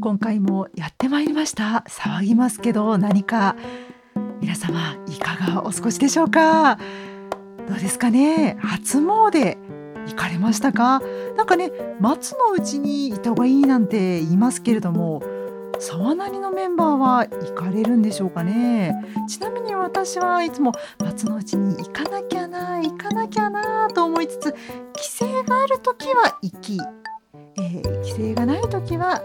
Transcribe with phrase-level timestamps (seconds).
[0.00, 1.84] 今回もやってまいりました。
[1.88, 3.56] 騒ぎますけど何か
[4.40, 6.76] 皆様いかがお過ごしでしょうか？
[7.66, 8.56] どうですかね？
[8.60, 9.58] 初詣
[10.06, 11.00] 行かれましたか？
[11.36, 15.22] なんかね松のうちにいた方がいいなんて言いますけれども
[15.80, 18.94] 沢なりのメンバーは行かれるんでしょうかね？
[19.28, 24.54] ちなみに私はいつも松のうちに行かなきゃな行かなきゃなと思いつつ
[24.94, 26.78] 帰省がある時は行き、
[27.56, 29.22] えー、帰省がない時は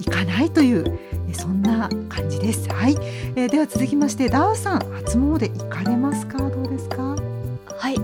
[0.00, 0.98] 行かないという
[1.32, 2.68] そんな感じです。
[2.68, 2.96] はい、
[3.36, 6.38] えー、では続きましてダウさん初詣行かれますか？
[6.38, 7.16] どうですか？
[7.78, 7.96] はい、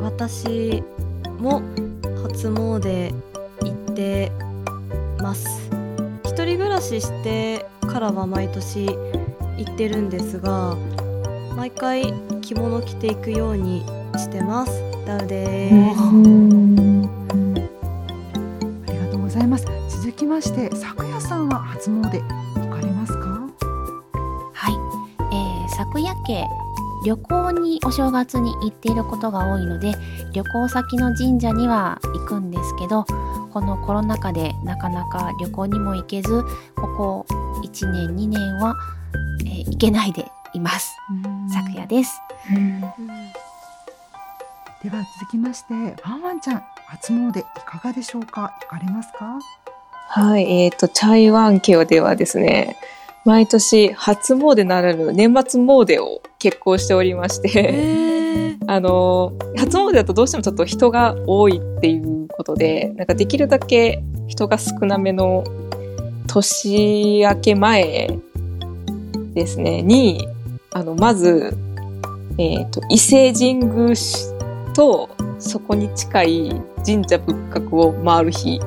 [0.00, 0.82] 私
[1.38, 1.62] も
[2.22, 3.14] 初詣
[3.62, 4.32] 行って
[5.18, 5.70] ます。
[6.24, 10.76] 一人暮らししてからは毎年行ってるんですが、
[11.56, 13.86] 毎回着物着ていくように
[14.16, 14.72] してます。
[15.06, 15.74] ダウです。
[15.74, 16.10] あ
[18.92, 19.64] りがとうございます。
[20.14, 23.50] 続きまして昨夜さんは初詣行かれますか？
[24.52, 24.74] はい、
[25.20, 26.46] えー、昨夜家
[27.04, 29.92] 旅行にお正月に行っていることが多いので
[30.32, 33.02] 旅行先の神社には行くんですけど
[33.52, 36.44] このコロナ禍でなかなか旅行にも行けず
[36.76, 37.26] ここ
[37.64, 38.76] 1年2年は、
[39.40, 40.96] えー、行けないでいます。
[41.52, 42.20] 昨夜です、
[44.84, 48.56] では続きましてワンワンちゃん初詣いかがでしょうか？
[48.62, 49.40] 行かれますか？
[50.08, 52.76] はい、えっ、ー、と、チャイワン家ではですね、
[53.24, 65.42] 毎年初詣ならぬ年末詣を結婚しておりまして、あの、初詣だとどうしてもちょっと人が多いっていうことで、なんかできるだけ人が少なめの
[66.26, 68.18] 年明け前
[69.32, 70.28] ですね、に、
[70.72, 71.56] あの、まず、
[72.38, 73.94] えっ、ー、と、伊勢神宮
[74.74, 75.08] と
[75.38, 78.60] そこに近い神社仏閣を回る日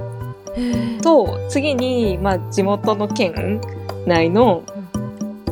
[1.01, 3.61] と次に、まあ、地元の県
[4.05, 4.63] 内の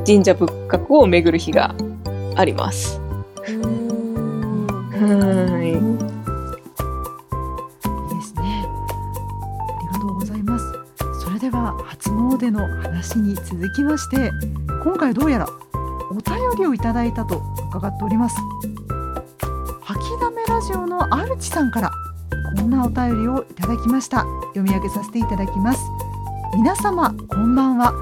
[0.06, 1.74] 神社仏閣を巡る日が
[2.36, 3.00] あります。
[4.96, 5.70] はい。
[5.70, 5.74] いい
[8.16, 8.66] ですね。
[9.68, 10.66] ありがとうございます。
[11.24, 14.32] それでは初詣の話に続きまして、
[14.84, 15.48] 今回どうやら
[16.12, 18.36] お便りをいただいたと伺っております。
[19.82, 21.96] 吐きだめラジオのアルチさんからこ
[22.64, 24.26] んなお便りをいただきました。
[24.54, 25.80] 読み上げさせていただきます。
[26.56, 27.94] 皆様こんばんは。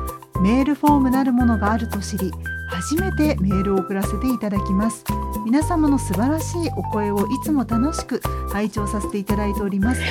[0.41, 2.31] メールフォームなるものがあると知り
[2.69, 5.03] 初めてメールを送らせていただきます。
[5.45, 8.21] 皆様の素晴らしいお声をいつも楽しく
[8.51, 10.01] 拝聴させていただいております。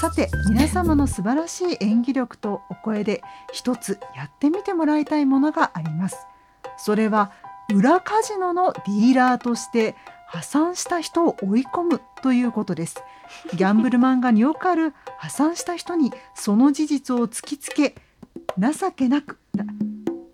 [0.00, 3.22] さて皆様の素晴らしい演技力とお声で
[3.52, 6.26] 一つやってみてもらいたいものがあります。
[6.76, 7.30] それは
[7.72, 9.94] 裏カジノのディーラーとして
[10.32, 13.02] 破産した人を追い込むということです。
[13.54, 17.94] ギャンブル漫画によくある破産した人にその事実を突きつけ
[18.58, 19.38] 情けなく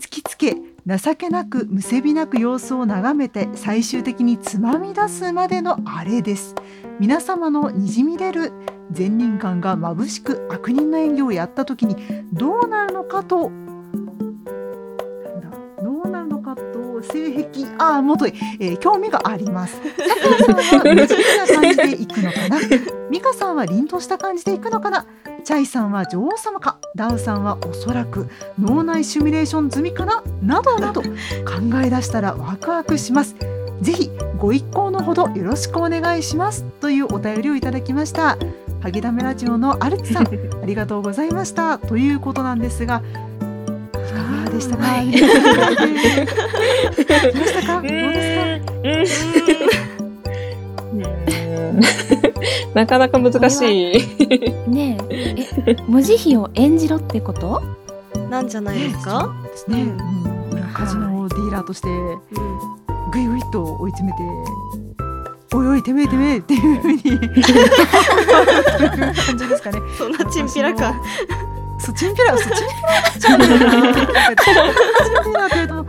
[0.00, 0.56] 突きつけ
[0.87, 6.54] 情けなくむせびなく様子を眺めて最終的につまみ出すまでのあれです。
[7.00, 8.53] 皆様のにじみ出る
[8.92, 11.97] 善人感が眩しく悪人の演技をやった時に
[12.32, 13.50] どうなるのかと
[17.12, 17.66] 性癖。
[17.78, 19.80] あ元へ、えー、興味があります。
[20.38, 22.58] 佐藤さんは無慈悲な感じでいくのかな？
[23.10, 25.06] 美香さんは凛とした感じでいくのかな？
[25.44, 26.78] チャイさんは女王様か？
[26.94, 28.28] ダウさんはおそらく
[28.60, 30.22] 脳内シミュレーション済みかな？
[30.42, 31.08] などなど考
[31.84, 33.36] え出したらワクワクします。
[33.80, 36.64] ぜひご一行のほどよろしくお願いします。
[36.80, 38.36] というお便りをいただきました。
[38.80, 41.78] ハゲダメラジオのアルツさんありがとうございました。
[41.78, 43.02] ということなんですが
[44.50, 44.82] でしたか？
[44.84, 45.28] はい、どう
[47.47, 47.81] したか？
[47.82, 49.38] どうですか？
[52.75, 53.98] なかなか難しい。
[54.70, 57.62] ねえ、え、無慈悲を演じろってこと？
[58.31, 59.34] なんじゃないですか？
[59.53, 59.87] ですね。
[60.75, 61.88] カジノディーラーとして、
[63.12, 64.22] ぐいぐいと追い詰めて。
[65.54, 67.14] おいおいてめえてめえっていうふうに 感
[69.38, 69.81] じですかね。
[69.97, 70.94] そんなチンピラ感。
[71.88, 73.44] そうチンピラそうチンピ
[75.32, 75.85] ラ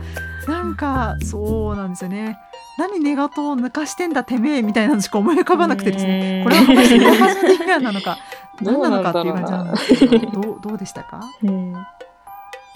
[0.48, 2.38] なんかそうなんですよね。
[2.78, 8.16] 何ネガトを抜かしてんだてめえみたいなのしか思い浮かばなくてですねこれは果たしてネガティブなのか
[8.62, 10.30] 何なのかっていう感じなんですけど。
[10.30, 11.74] どうどうでしたか、うん、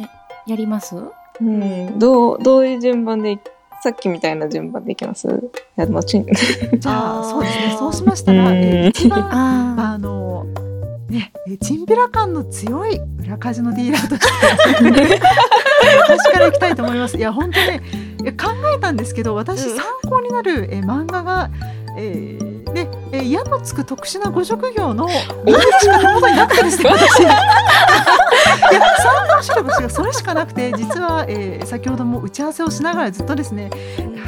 [0.01, 0.05] え
[0.47, 0.95] やります？
[1.41, 3.39] うん、どうどういう順番で
[3.83, 5.27] さっきみたいな順番でいきます？
[5.29, 5.31] い
[5.81, 7.77] やもうちんじゃあそうですね。
[7.79, 8.55] そうしましたら、
[8.89, 9.27] 一番
[9.81, 10.47] あの
[11.09, 15.21] ね、チンピラ感の強い裏カジノディーラーとして
[16.09, 17.17] 私からいきたいと思います。
[17.17, 17.83] いや本当ね
[18.33, 21.51] 考えたんですけど私参考になる、え漫画が、
[21.99, 25.11] えー、ねえー、矢のつく特殊なご職業のおう
[25.81, 27.21] ちが手元になってですね私。
[27.23, 27.31] いや
[29.01, 29.55] 参考書
[31.15, 33.71] は、えー、先ほども打ち合わせをしながらずっとですね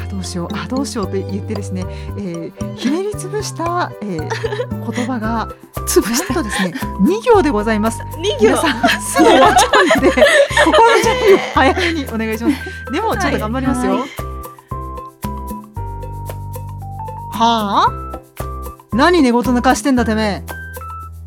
[0.03, 1.85] あどうしようあどうしようと言ってですね、
[2.17, 5.49] えー、ひねりつぶした、えー、言葉が
[5.85, 6.33] つぶした。
[6.33, 7.99] とですね2行でございます。
[8.39, 8.57] 2行。
[8.57, 10.11] さんすぐ終わっちゃうんで
[10.65, 12.91] 心の準備を早めにお願いします。
[12.91, 14.01] でもちょっと頑張りますよ、はい、
[17.31, 18.07] はあ？
[18.93, 20.43] 何寝言抜かしてんだてめ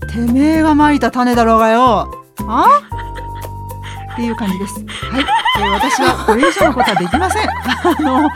[0.02, 2.10] えてめえがまいた種だろうがよ
[2.48, 2.82] あ？
[4.12, 4.80] っていう感じです。
[4.80, 5.24] はい、
[5.60, 7.48] えー、私はこれ以上のことはできません。
[7.48, 7.52] あ
[8.00, 8.30] の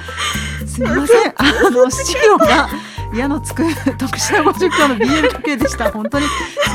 [0.67, 1.35] すみません。
[1.37, 2.69] あの資料が
[3.15, 3.63] 矢のつく
[3.97, 5.91] 特殊な50キロの BL 時計でした。
[5.91, 6.31] 本当にす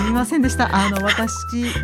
[0.05, 0.73] みませんでした。
[0.73, 1.33] あの私、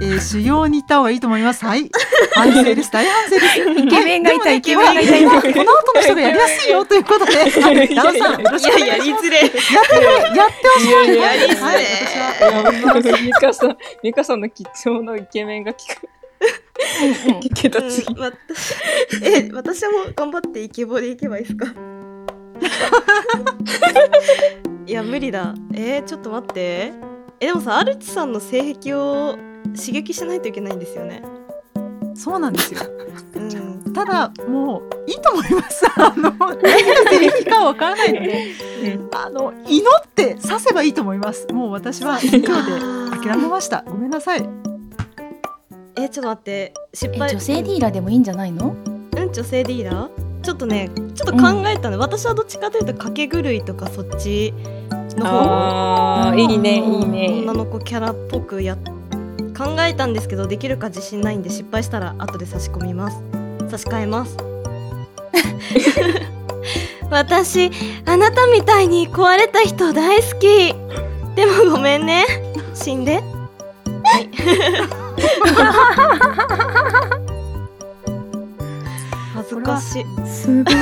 [0.02, 1.66] えー、修行に行った方がいいと思います。
[1.66, 1.90] はい。
[2.34, 2.92] 反省です。
[2.92, 3.60] 大反省です。
[3.60, 5.42] イケメンがいた、イケメンがいた。
[5.54, 7.34] この後の人がやりやすいよということで、
[7.96, 9.28] ダオさんよろしくお願いします。
[9.28, 9.40] やりづれ。
[9.40, 10.92] やってやってほしい。
[10.92, 11.62] やりづれ。
[11.62, 13.19] はい、私は。
[13.22, 16.10] ミカさん、ミカさんの貴重なイケメンが聞く。
[17.42, 18.75] 聞けた次、うん、私
[19.24, 21.74] え私も頑張ってイケボでいけばいいですか？
[24.88, 25.54] いや無理だ。
[25.74, 26.94] えー、ちょっと待って。
[27.40, 29.38] えでもさアルチさんの性癖を
[29.75, 31.24] 刺激しないといけないんですよね。
[32.16, 32.80] そうなんですよ、
[33.36, 35.86] うん、ただもういいと思います。
[36.00, 36.57] あの何が
[37.12, 38.56] 性癖かわからないので、
[38.96, 41.46] うん、あの祈って刺せばいいと思います。
[41.52, 42.48] もう私は今日で
[43.28, 43.84] 諦めました。
[43.86, 44.48] ごめんなさい。
[45.98, 46.74] えちょっと待って。
[46.94, 47.31] 失敗。
[47.31, 48.75] 女性ディーラーでもいいんじゃないの？
[49.18, 50.25] うん女性ディーラー？
[50.45, 54.53] ちょっとねちょっと考えたの、うん、私はどっちかというと掛け狂いとかそっち
[55.18, 56.30] の方。
[56.30, 57.39] あいいねいいね。
[57.42, 58.77] 女の子キャラっぽくや
[59.57, 63.18] 考えたんですけどできるか自信ないんで失敗したら後で差し込みます。
[63.69, 64.38] 差し替えます。
[67.09, 67.71] 私
[68.06, 70.75] あなたみたいに壊れた人大好き。
[71.36, 72.24] でもごめんね。
[72.75, 73.24] 死んで。
[74.03, 74.30] はい
[79.95, 80.27] 恥ずかしい。
[80.27, 80.74] すごい。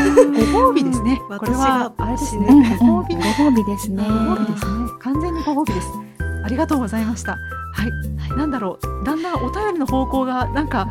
[0.54, 1.21] ご褒美ですね。
[1.38, 2.48] これはあれですね。
[2.80, 4.04] ご褒美、ご褒美ですね。
[4.04, 4.89] ご褒美ですね。
[5.00, 5.88] 完全にご褒美です。
[6.44, 7.31] ありがとうございました。
[7.31, 7.39] は
[7.86, 8.38] い。
[8.38, 9.06] なんだろう。
[9.06, 10.89] だんだんお便りの方向がなんか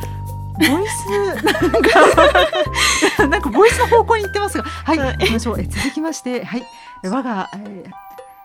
[0.59, 4.99] ボイス なんかなんかボイスの方向に行ってますが、はい。
[4.99, 5.61] 行きましょう。
[5.61, 6.65] え続きましてはい。
[7.05, 7.91] 我が、え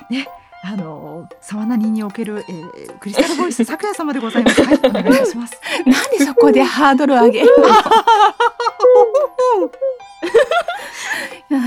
[0.10, 0.28] ー、ね。
[0.64, 4.64] あの沢なににおける、えー、クリスタルボイス咲夜様でございます。
[4.64, 5.60] はい、お願いします。
[5.86, 7.48] なんでそこでハードル上げる
[11.50, 11.58] の？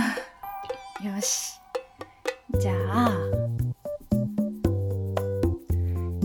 [1.14, 1.60] よし。
[2.58, 3.12] じゃあ、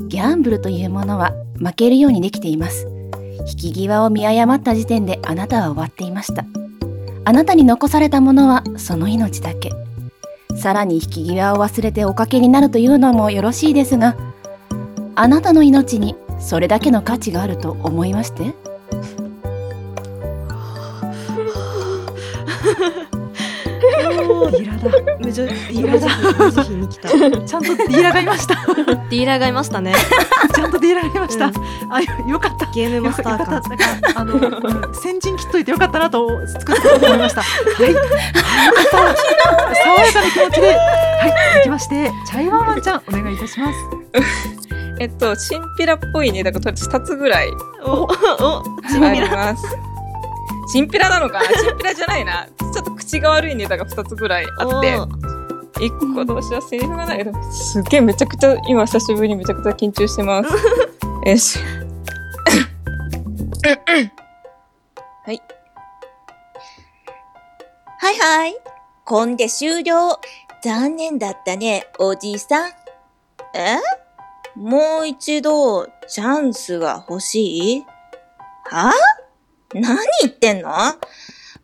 [0.07, 2.87] ギャンブルというものは負けるようにできています。
[3.47, 6.45] 引き際を見誤った時点であなたは終わっていました。
[7.25, 9.71] あなたに残されたものはその命だけ。
[10.55, 14.15] さらに引き際を忘れておかけになるというのもよろしいですが、
[15.15, 18.53] あなたの命にそれだけの価値があると思いまして？
[24.51, 25.17] ディーラーだ。
[25.19, 26.45] 無女ディーラーだ。
[26.45, 27.09] 無慈悲に来た。
[27.09, 28.55] ちゃんとディーラーがいました。
[28.55, 29.93] ディーラーがいましたね。
[30.53, 31.47] ちゃんとディーラーがいました。
[31.47, 31.53] うん、
[31.93, 32.65] あよかった。
[32.71, 33.61] ゲームマスターか。
[34.15, 37.41] あの、うん、先陣切っといてよかったなと作って思いました。
[37.41, 37.91] はい。
[37.91, 39.75] よかった。
[39.75, 41.33] 爽やかな気持ちで、はい。
[41.55, 43.79] 続きましてチャイワンワンちゃんお願いいたします。
[44.99, 47.49] えっと、チンピラっぽいね、だから二つぐらい。
[47.83, 49.29] お、お、チンピラ。
[49.29, 49.94] ます。
[50.71, 51.47] チンピラなのかな？
[51.61, 52.47] チンピラじゃないな。
[52.73, 54.97] ちょっと口が悪いネタが2つぐらいあって。
[55.79, 57.25] 1個どうしよう、セリフがない。
[57.51, 60.49] すっげえめちゃくちゃ、今久しぶりにめちゃくちゃ緊張してます。
[61.29, 61.59] よし。
[65.25, 65.41] はい。
[67.99, 68.55] はいはい。
[69.03, 70.19] こんで終了。
[70.63, 72.71] 残念だったね、おじさん。
[73.53, 73.77] え？
[74.55, 77.85] もう一度、チャンスが欲しい？
[78.71, 78.93] は？
[79.81, 80.71] 何言ってんの？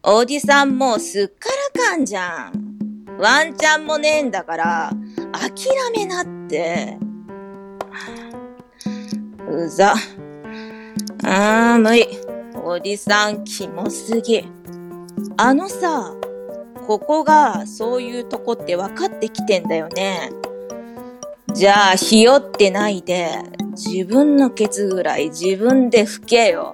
[0.04, 3.08] おじさんもうすっからかんじゃん。
[3.18, 4.92] ワンチャンもねえんだから、
[5.32, 5.50] 諦
[5.96, 6.98] めなって。
[9.48, 9.94] うざ。
[11.24, 12.08] あー、無理。
[12.64, 14.46] おじさん、キモすぎ。
[15.38, 16.14] あのさ、
[16.88, 20.32] ここがそういうとこって分かってきてんだよね。
[21.54, 23.30] じゃあ、ひよってないで、
[23.72, 26.74] 自分のケツぐらい自分で拭けよ。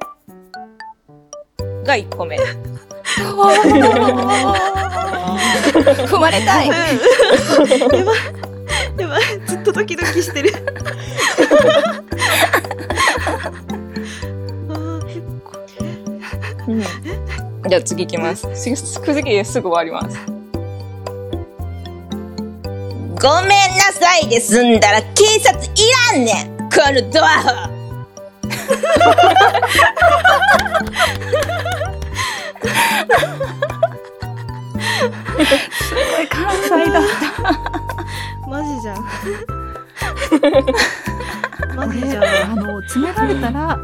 [1.88, 2.38] が1個目。
[6.08, 6.68] 踏まれたい。
[6.68, 7.00] やばい。
[9.00, 9.22] やばい。
[9.48, 10.54] ずっとドキドキしてる。
[16.68, 16.82] うん、
[17.70, 18.48] じゃあ次いきます。
[18.54, 19.00] 次す
[19.62, 20.20] ぐ終わります。
[23.20, 23.58] ごめんな
[23.94, 25.70] さいで済んだら警察い
[26.14, 27.78] らんねんこのドア
[35.72, 37.02] すごい関西だ。
[38.48, 39.06] マジじゃん。
[41.76, 42.24] マジじゃん。
[42.24, 43.78] あの詰められたら、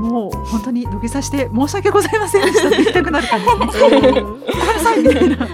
[0.00, 3.46] もう本当に土下座して申し訳ございませんでしたって言いたくなる感じ。
[3.46, 3.90] ですね。
[3.90, 5.28] ごめんなさいみたい。
[5.28, 5.48] な。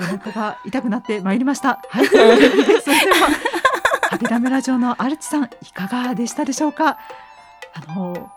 [0.00, 1.80] お腹が痛くなってまいりました。
[1.90, 3.28] はい、 それでは
[4.10, 6.96] 「ハビラメラジオ」のアルチさんいかがでしたでしょうか？
[7.74, 8.30] あの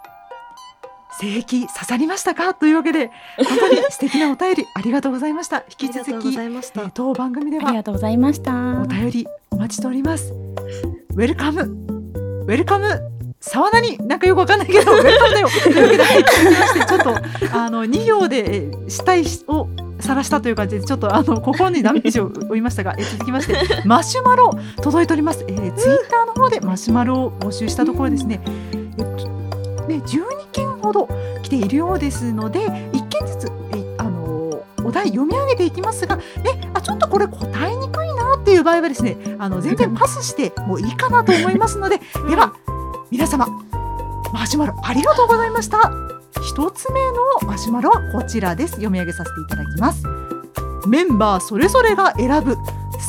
[1.19, 2.53] 性域刺さりましたか？
[2.53, 5.63] というわけで本当に素敵なお便りありがとうございました。
[5.79, 6.37] 引き続き
[6.93, 7.67] 当番組でた。
[7.67, 8.51] ありはがとうございました。
[8.81, 10.33] お便りお待ちしております。
[10.33, 12.87] ウェルカムウェルカム
[13.39, 15.47] 沢田になんかよくわかんないけどウェルカムだよ。
[15.63, 17.15] というわけではい続きましてちょっと
[17.57, 19.67] あの2行でえー死体を
[19.99, 23.55] 晒したという感じでちょっとあの心にダメージを負いましたが、えー続きまして
[23.85, 25.45] マシュマロ届いております。
[25.47, 28.41] えー、ツイッターの方でマシュマロを募集したところですね。
[28.97, 29.27] えっと
[29.87, 31.09] ね12件ほど。
[31.43, 36.23] 来ているようですので1件ずつえーあのお題読み上げていきますが、ね、
[36.73, 42.53] あちょっとこれ答えにくいなっていう場合はですねあの全然パスしてもいいかなと思いますのででは
[43.11, 43.47] 皆様
[44.33, 45.91] マシュマロありがとうございました。
[46.41, 46.99] 一つ目
[47.41, 48.73] のマシュマロはこちらです。
[48.73, 50.03] 読み上げさせていただきます。
[50.87, 52.55] メンバーそれぞれが選ぶ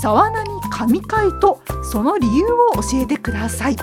[0.00, 3.76] 沢名に神回とその理由を教えてください。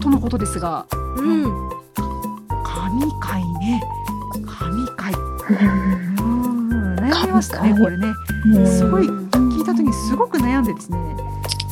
[0.00, 1.70] とのことですがうん
[2.98, 3.80] 神回ね。
[4.44, 5.12] 神回。
[5.14, 8.12] うーん悩みましたねこれね。
[8.54, 8.66] うん。
[8.66, 10.98] すごい聞いた時にすごく悩んでですね。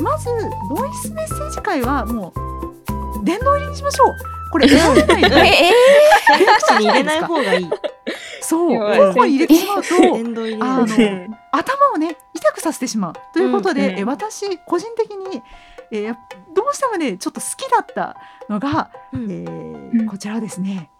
[0.00, 0.28] まず
[0.71, 4.14] ボイスメッセージ会はもう殿堂入りにしましょう。
[4.52, 5.73] これ選べないとええ
[6.38, 7.71] 選択肢に入れない方がいい。
[8.40, 8.73] そう。
[8.73, 9.95] やばいここに入れてしまうと
[10.64, 13.12] あのね 頭をね痛くさせてしまう。
[13.33, 15.42] ということで、うんえ私個人的に、
[15.90, 16.16] えー
[16.54, 18.16] どうしてもねちょっと好きだった
[18.49, 19.25] のが、うん。
[19.25, 20.06] えーうん。
[20.06, 20.90] こちらですね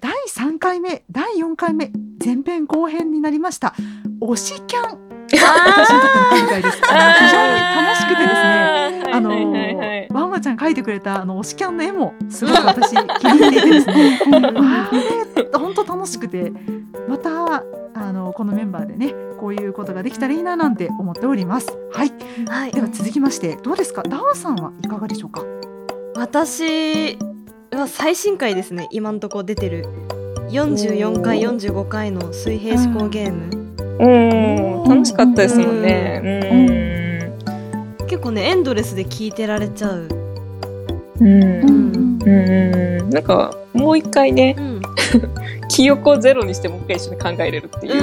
[0.00, 1.90] 第3回目第4回目
[2.22, 3.74] 前編後編になりました。
[4.20, 4.98] 推しキャン。
[5.32, 10.08] 私にとっての今回です非常に楽しくてですねあのはいはいはいはい。
[10.10, 14.20] ワンワちゃん描いてくれたあの推しキャンの絵もすごく私気に入っていてですね。
[15.54, 16.52] 本当楽しくて
[17.08, 21.68] またあのこのメンバーでねこういうことができたらいいななんて思っております。
[21.92, 22.12] はい。
[22.48, 22.72] はい。
[22.72, 24.02] では続きましてどうですか？
[24.02, 25.42] ダーさんはいかがでしょうか？
[26.16, 27.16] 私
[27.70, 28.88] は最新回ですね。
[28.90, 29.86] 今んとこ出てる。
[30.50, 33.50] 44回45回の水平思考ゲーム、
[34.00, 34.88] うん。
[34.88, 37.32] 楽しかったですもんね。
[38.08, 40.08] 結構ねエンドレスで聞いてられちゃう。
[41.20, 41.42] うん。
[41.42, 42.18] うん。
[42.22, 42.28] うん。
[42.28, 44.64] うんなんかもう一回ねうん。
[44.74, 44.80] うん
[45.68, 47.94] 記憶をゼロにしてもう一回一緒に考えれるってう。
[47.94, 48.02] んいう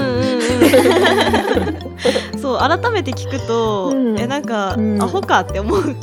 [2.33, 2.39] うん。
[2.39, 4.17] そう改めて聞くと、うん。
[4.19, 5.01] えなんか、うん。
[5.01, 5.79] アホかって思う。
[5.79, 5.95] う ん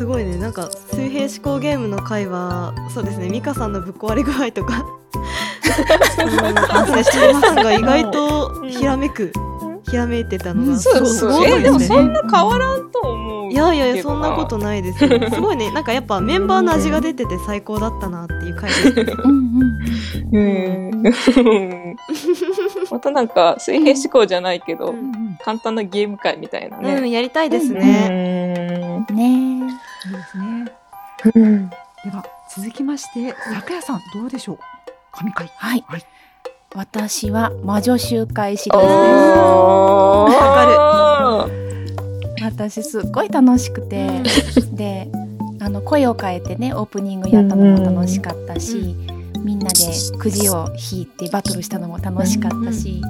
[0.00, 0.38] すごいね。
[0.38, 3.28] なんか水平思考ゲームの回はそうですね。
[3.28, 4.82] 美香さんのぶっ壊れ具合とか。
[6.24, 6.54] うん。
[6.54, 9.30] 反省してるさんが意外とひらめく、
[9.90, 10.88] ひらめいてたのが、す
[11.26, 11.62] ごいでね。
[11.64, 15.10] ですもそんな変わらんと思ういやいやいやそんなことないですよ。
[15.30, 15.70] すごいね。
[15.72, 19.20] なんかやっぱメンバーの味が出てて最高だったなっていう回です。
[19.22, 21.04] うん
[22.90, 25.38] またなんか水平思考じゃないけど、うんうん。
[25.44, 27.00] 簡単なゲーム会みたいなうね。
[27.02, 28.08] んやりたいですうね、
[29.10, 29.16] ん。
[29.16, 30.72] ねいいですね。
[31.34, 31.68] うん。
[31.68, 31.76] で
[32.10, 34.58] は続きまして昨夜さんどうでしょう？
[35.12, 35.46] 神回。
[35.56, 36.02] はい、はい。
[36.74, 40.32] 私は魔女集会シリーズおー。
[40.32, 41.48] わ
[42.42, 44.22] 私すっごい楽しくて、
[44.72, 45.10] で
[45.60, 48.96] あの声を変えてねオープニングやったのも楽しかったし、
[49.38, 49.76] みんなで
[50.18, 53.02] くじを引いてバトルしたのも楽しかったし、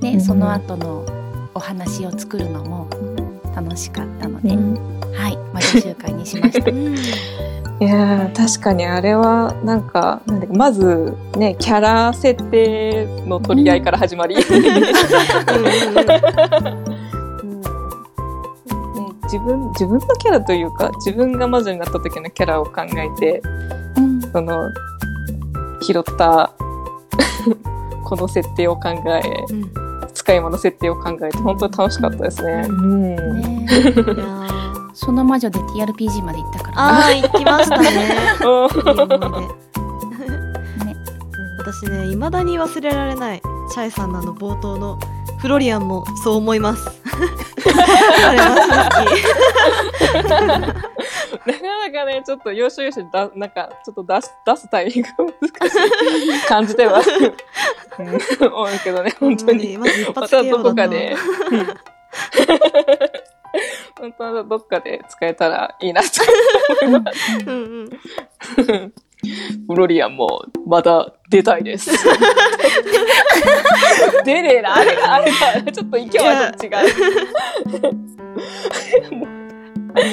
[0.00, 1.06] ね、うんその後の
[1.54, 2.88] お話を作るのも
[3.60, 4.48] 楽しかったので、
[5.14, 6.70] はい魔女集会にしました。
[6.72, 6.96] うん。
[6.96, 14.50] いやー確かにあれはなんかなんだっけまずねキャラ設定の取り合いから始まり、 自
[19.38, 23.42] 分自分のキャラというか自分が魔女になった時のキャラを考えて
[23.96, 24.20] うん。
[24.20, 24.70] その
[25.82, 26.52] 拾った
[28.04, 29.89] この設定を考えうん
[30.30, 32.64] 使い物設定を考えて本当に楽しかったですね。
[32.68, 33.16] ううん。
[33.66, 33.66] ね、
[34.94, 37.88] その魔女で TRPG まで行ったから、 あー行きましたね。
[40.86, 40.96] ね、
[41.58, 45.00] 私ね未だに忘れられないチャイさんのあの冒頭の
[45.40, 46.90] フロリアンもそう思います
[51.46, 57.04] なかなかね、ちょっと要所要所だ、なんか、ちょっと出す、出すタイミングが難しい感じでは、うん
[58.52, 59.78] 思うけどね、本当に。
[59.78, 59.86] ま
[60.28, 61.16] たどこかだで
[63.98, 66.08] 本当はどっかで使えたらいいなと
[66.82, 67.18] 思います。
[67.46, 67.90] うん
[68.68, 68.92] うん
[69.68, 71.90] フロリアンもまた出たいです。
[74.24, 75.30] 出ねえな、あれが、あれ
[75.64, 76.70] が、ちょっと勢いは違う。
[76.74, 76.90] ありが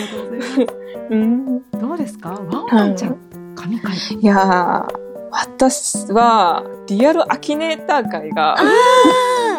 [0.08, 0.68] とうございます。
[1.10, 2.30] うんどうですか？
[2.32, 3.18] ワンワンちゃん、
[3.56, 3.96] 神回。
[3.96, 4.86] いやー、
[5.32, 8.56] 私は、リアルアキネーター会が、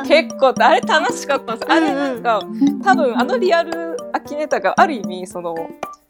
[0.07, 1.73] 結構、あれ楽しかったんです。
[1.73, 2.41] あれなんか、
[2.85, 5.55] 多分あのリアルアキネーターがある意味、その、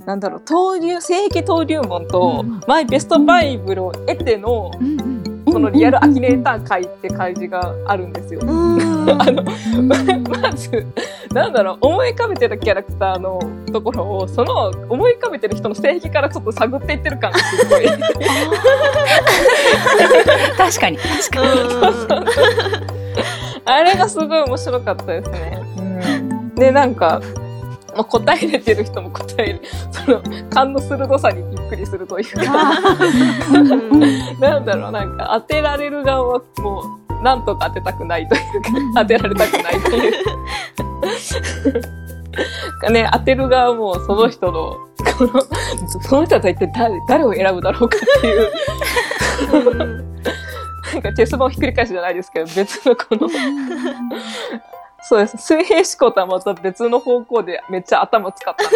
[0.08, 5.44] なんだろう、登竜、聖域登竜門とうん、マイベストバイブルを得ての、うんうん。
[5.52, 8.40] そのリアルアキネーター会って感じがあるんですよ。
[8.42, 8.80] うん。
[9.20, 9.44] あの、
[10.40, 10.86] まず、
[11.34, 13.38] なんだろう、思い浮かべてるキャラクターの
[13.70, 17.84] ところを、その思い浮かべてる人の性癖からちょっと探っていってる感がすごい。
[20.56, 22.28] 確かに確かに。
[23.66, 25.60] あれがすごい面白かったですね。
[26.54, 27.20] で、なんか、
[27.98, 32.80] まあ、答えれてる人も答える、 その、勘の鋭さにびっくりするというか、
[34.40, 40.12] なんだろう、なんか当てられる側はもう、なんとか当てたくないというか、当てられたくないという
[42.80, 42.90] か。
[42.92, 44.76] ね、当てる側もその人の、
[45.18, 45.42] この、
[46.00, 48.52] その人は一体誰誰を選ぶだろうかっていう、
[50.92, 53.28] なんかチェス盤をひっくり返すじゃないですけど、別のこの、
[55.08, 55.38] そうです。
[55.38, 58.72] 水平思考とはまた別の方向でめっちゃ頭使ったなっ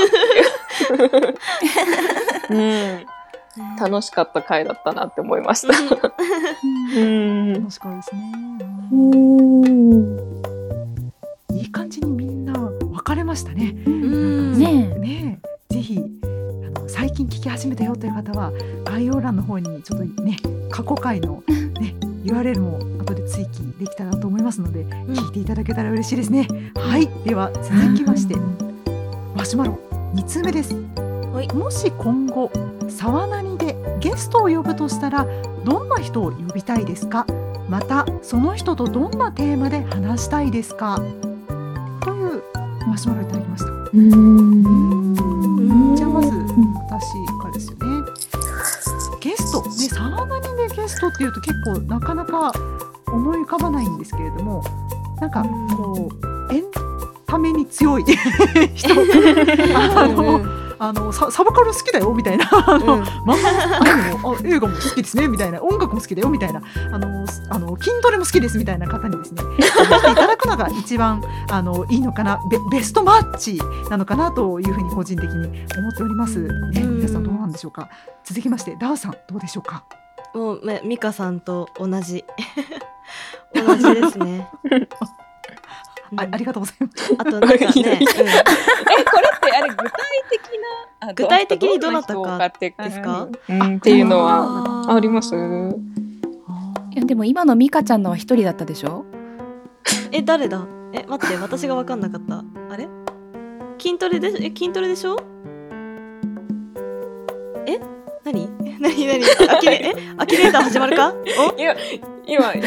[2.49, 2.57] ていう。
[2.59, 3.07] うん。
[3.79, 5.75] 楽しかった回だったなって思いました。
[6.97, 7.53] うん。
[7.53, 8.33] 楽しかったですね。
[8.93, 10.43] うん。
[11.55, 13.75] いい感じにみんな分かれましたね。
[13.87, 15.39] うんねね
[15.71, 18.53] えぜひあの最近聞き始めたよという方は
[18.85, 20.39] 概要欄の方にちょっとね
[20.71, 21.45] 過去回の、
[21.79, 26.49] ね、URL も後で追記できたらと思いますので、聞いていただけたら嬉しいですね。
[26.77, 27.09] はい。
[27.25, 28.37] では続きまして
[29.35, 29.79] マシュマロ。
[30.15, 30.75] 2通目です。
[30.75, 31.49] はい。
[31.55, 32.51] もし今後
[32.89, 35.27] 沢なにでゲストを呼ぶとしたら
[35.65, 37.27] どんな人を呼びたいですか？
[37.69, 41.01] またその人とどんなテーマで話したいですか？
[42.03, 42.43] という
[42.87, 43.71] マシュマロをいただきました。
[45.97, 47.15] じゃあまず私
[50.93, 52.53] ストっていうと結構なかなか
[53.07, 54.63] 思い浮かばないんですけれども、
[55.21, 55.45] なんか
[55.77, 56.11] こ
[56.51, 56.65] うエン
[57.27, 58.05] タメに強い
[58.75, 58.95] 人、
[59.75, 63.37] あの、あのササブカル好きだよみたいな、あの、うん漫
[64.13, 65.63] 画も映画も好きですねみたいな。
[65.63, 66.61] 音楽も好きだよみたいな。
[66.93, 72.41] あのすあの筋トレも好きですみたいな方にですね来ていただくのが一番あのいいのかな。
[72.51, 76.49] ベベストマッチなのかなというふうに個人的に思っております、ね、
[76.83, 76.97] うん。
[76.97, 77.89] 皆さんどうなんでしょうか。
[78.25, 79.85] 続きましてダウさんどうでしょうか
[80.35, 82.25] もうめミカさんと同じ。
[83.55, 84.49] 同じですね。
[86.17, 87.15] あありがとうございます。
[87.19, 88.15] あとなんかね、いいえ、これって
[89.57, 89.87] あれ具体
[90.31, 90.41] 的
[91.01, 93.29] な、あ具体的にどなたかですか？
[93.49, 95.35] うん、っていうのはあります？
[95.35, 95.39] い
[96.99, 99.05] やでも今のミカちゃんのは一人だったでしょ？
[100.11, 100.67] え誰だ？
[100.93, 102.45] え待って私が分かんなかった。
[102.71, 102.89] あれ？
[103.79, 105.17] 筋トレでえ筋トレでしょ？
[105.19, 105.23] え
[108.33, 108.49] 何？
[108.81, 109.07] 何？
[109.07, 109.25] 何？
[109.51, 110.15] アキレえ？
[110.19, 111.13] アキレーター始まるか？
[111.39, 111.55] お？
[111.59, 111.75] 今、
[112.25, 112.61] 今、リ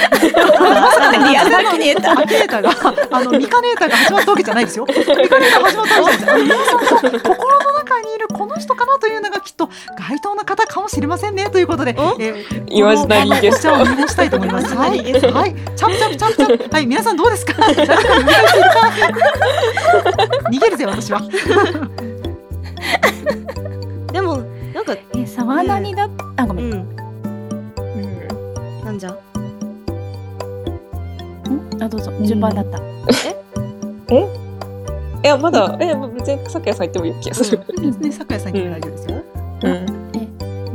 [1.38, 2.70] アルアキレータアキネーターが
[3.18, 4.86] あのミカネーターが始まったわけじゃないですよ。
[4.90, 6.46] ミカネーターが始まったわけじゃない。
[6.48, 11.50] ですあの皆さんの心の中にいるこの人かなというのがきっと該当の方かもしれませんね。
[11.50, 12.16] ということで、お？
[12.20, 14.76] えーイマジナリーゲストこのお茶を濁したいと思います。
[14.76, 17.54] はい、はい、チャプチャプチャプチャプ、はい、皆さんどうですか？
[20.52, 21.22] 逃げるぜ、私は。
[24.12, 24.44] でも
[24.76, 26.80] なんかえ沢なにだあごめん、うん。
[26.80, 26.96] ん。
[28.84, 29.18] なんじゃ？
[31.80, 32.12] あどうぞ。
[32.24, 32.82] 順番だった、い
[35.24, 37.64] や、まだ、え、別に咲夜さん言ってもいい気がする。
[38.02, 38.54] ね、酒井さん。
[38.54, 39.24] に大丈夫ですよ。
[39.64, 39.86] うん。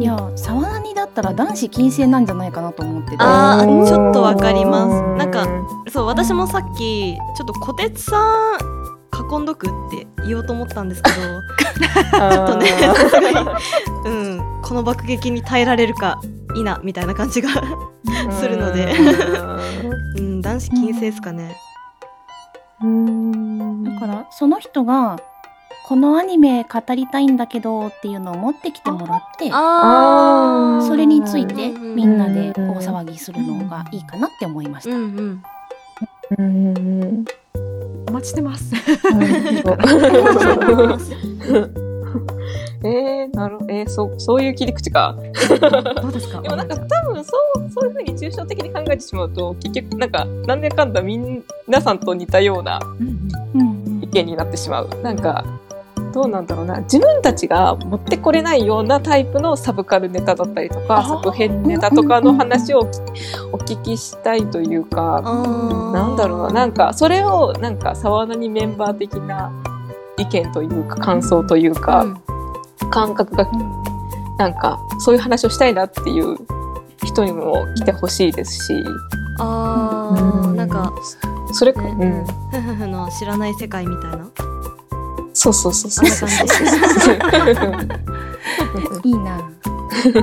[0.02, 3.16] いや沢なにだったら男子禁制なんじゃないかなと思ってて。
[3.18, 5.02] あーちょっとわかります。
[5.18, 5.46] なんか
[5.86, 8.16] うそう私もさっきちょっと小鉄さ
[8.56, 8.60] ん
[9.20, 13.50] 囲んどくって言おうと思ったんですけど ちょっとねさすがに。
[14.04, 14.60] うん。
[14.62, 16.20] この爆撃に耐えられるか
[16.54, 17.50] 否みたいな感じが
[18.30, 18.94] するので。
[20.18, 21.56] うん男子禁制ですかね。
[22.80, 25.18] だからその人が
[25.86, 29.50] このアニメ語りたいんだけどっていうのを持ってきてもらって
[30.86, 34.96] それについてうんみんなで大騒ぎするのがいいかなって思いました。
[34.96, 35.42] うん
[36.38, 37.24] うんうん。
[38.10, 38.74] お待ちしてます。
[42.82, 45.14] えー、なるえー、そう、そういう切り口か。
[46.02, 46.40] どうですか？
[46.40, 52.80] でもなんか多分そう、そういうふうに抽象的に考えてしまうと、結局なんか、なんでかんだみん、皆さんと似たような
[54.02, 54.88] 意見になってしまう。
[55.02, 55.44] なんか、
[56.12, 56.80] どうなんだろうな。
[56.80, 62.80] 自分たちが持ってこれないようなタイプのサブカルネタだったりとか作品ネタとかの話を
[63.52, 66.50] お聞きしたいというか、あなんだろうな。
[66.50, 69.52] なんかそれをなんか沢なにメンバー的な
[70.18, 72.06] 意見というか感想というか、
[72.90, 73.46] 感覚が
[74.38, 76.36] なんかそういう話をしたいなっていう
[77.04, 78.84] 人にも来てほしいですし、
[79.38, 80.56] あーうん。
[80.56, 80.92] なんか、
[81.52, 82.24] それか、ね。
[82.52, 84.30] うん、ふふふの知らない世界みたいな
[85.32, 86.08] そうそうそうそう。
[86.08, 86.28] そう
[89.04, 89.36] いいな。
[89.36, 89.52] 楽
[90.02, 90.20] しそうで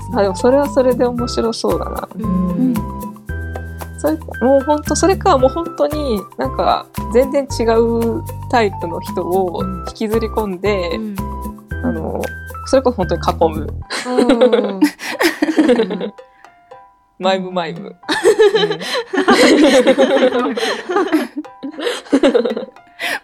[0.00, 0.16] すね。
[0.16, 2.08] あでもそれはそれで面白そうだな。
[2.16, 2.74] うん。
[3.98, 11.14] それもう本当それかもう本当になんか全然違うタイプの人を引きずり込んで、うん
[11.82, 12.20] あの
[12.66, 13.26] それこそ本当に囲
[13.58, 13.66] む。
[14.06, 14.10] う
[14.76, 14.80] ん。
[17.20, 17.94] マイムマイム、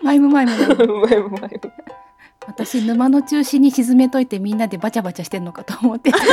[0.02, 1.60] マイムマイムマイムマイム
[2.46, 6.18] 私沼の中心に沈めといてみんなでバチャバチャしてんのかと思ってた。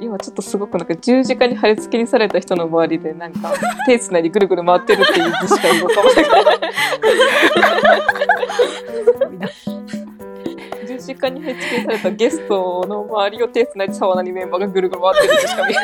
[0.00, 3.52] 今ちょっとすごくなんか十字架に貼り付けにされた人の周りでなんか
[3.86, 6.10] 手つないでぐるぐる回ってるっていう図しか浮かばな
[9.46, 9.50] い
[11.10, 15.82] 十字架に貼り付けにされたゲストの周りを手つないで沢なにメンバーがぐるぐる回ってる図しか見えな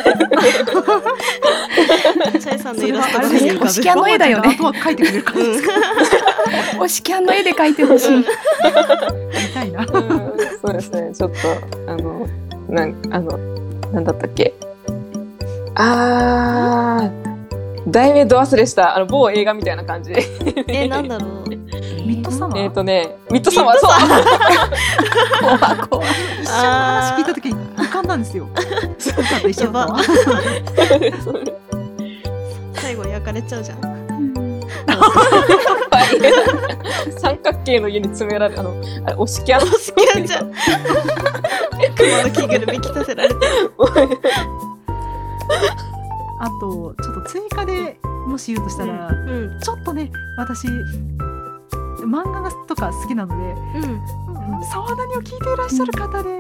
[2.37, 2.41] い。
[2.41, 5.25] チャイさんのイラストが推しキャンの絵だよねあとは書いてくれる
[6.79, 8.17] 推しキャンの絵で描いてほしい。
[8.19, 8.25] み
[9.55, 9.89] たいなうん。
[9.89, 11.13] そうですね。
[11.15, 11.37] ちょっと
[11.91, 12.27] あの
[12.69, 13.37] なんあの
[13.93, 14.55] なんだったっけ？
[15.75, 17.26] あー
[17.89, 20.13] 題名ど忘れしたあの某映画みたいな感じ。
[20.69, 21.49] えなんだろ う。
[21.49, 21.57] ミ
[22.23, 22.65] ッドサマー？
[22.65, 23.91] えっとねミッドサマーそう。
[25.41, 26.09] 怖怖い。
[26.43, 28.47] 一瞬話聞いた時に浮かんだんですよ。
[28.99, 29.55] そうかった一。
[32.75, 33.81] 最後焼かれちゃうじゃん。
[33.81, 33.89] は
[36.03, 36.05] い
[37.21, 38.71] 三角形の家に詰められあの
[39.05, 40.53] あれ押しキャン押しキャンじゃん。
[41.97, 43.35] 熊の着ぐるみ着させられて
[46.41, 49.61] あとちょっと追加でもし言うとしたら、うん。
[49.61, 54.01] ちょっとね私漫画とか好きなのでうん。
[54.71, 56.31] 沢谷を聞いていらっしゃる方で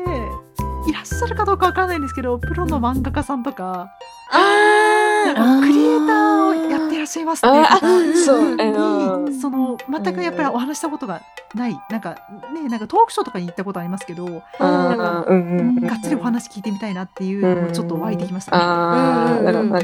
[0.88, 3.90] いらっしゃるかどうかわからないんですけどプロの漫画家さんとか
[4.30, 11.20] あなんかクリエイターをやっていらっしゃいますっていうあ方あそうにあのその全くやっぱりお話したことが
[11.56, 11.78] ない。
[11.90, 12.16] なんか
[12.54, 18.58] ねなんかトークショーとかに行ったことありますけどあーうんうんうんがっつりお話聞いてみたいなっていうのもちょっと湧いてきましたね。
[18.62, 19.78] ああなんか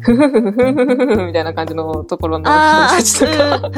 [0.00, 3.70] ふふふふみたいな感じのところのあ人たちとか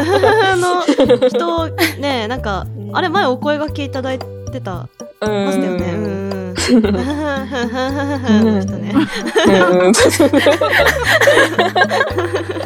[0.57, 0.83] の
[1.29, 1.69] 人
[2.01, 4.89] ねなんかあれ前お声がけいただいてた
[5.21, 5.45] うん。
[5.47, 5.93] ましたよね。
[5.93, 6.55] うん。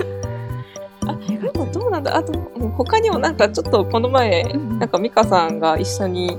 [0.01, 0.17] ね
[2.01, 6.37] なんだあとうん他にもなんかちょっとこの前うんなんか美香さんが一緒に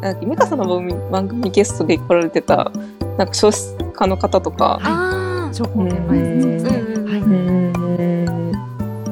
[0.00, 2.72] なんか美香さんの番組番組にゲストで来られてた
[3.18, 4.80] なんか少子化の方とか。
[4.82, 6.78] あ情報現場ですね。
[6.80, 7.20] うんうんはい。
[7.20, 8.52] うん。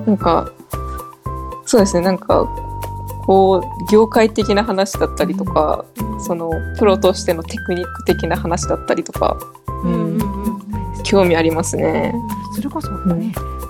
[0.07, 0.51] なんか
[1.65, 2.49] そうですねなんか
[3.27, 9.37] こう業界的な話だったりとか、ーそのプロとしてのテクニック的な話だったりとか、
[9.85, 10.23] うんうんうん
[11.05, 12.15] 興味ありますね。
[12.55, 13.62] それこそね、あの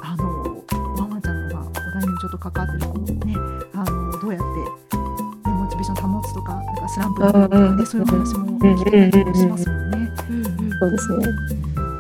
[2.43, 3.35] 関わってるこうね、
[3.73, 10.13] あのどうやって、ね、モチベーション保つとか、なんかスランプとかね、うんうんそういう話も聞けたりしますもんね。
[10.81, 11.27] そうですね。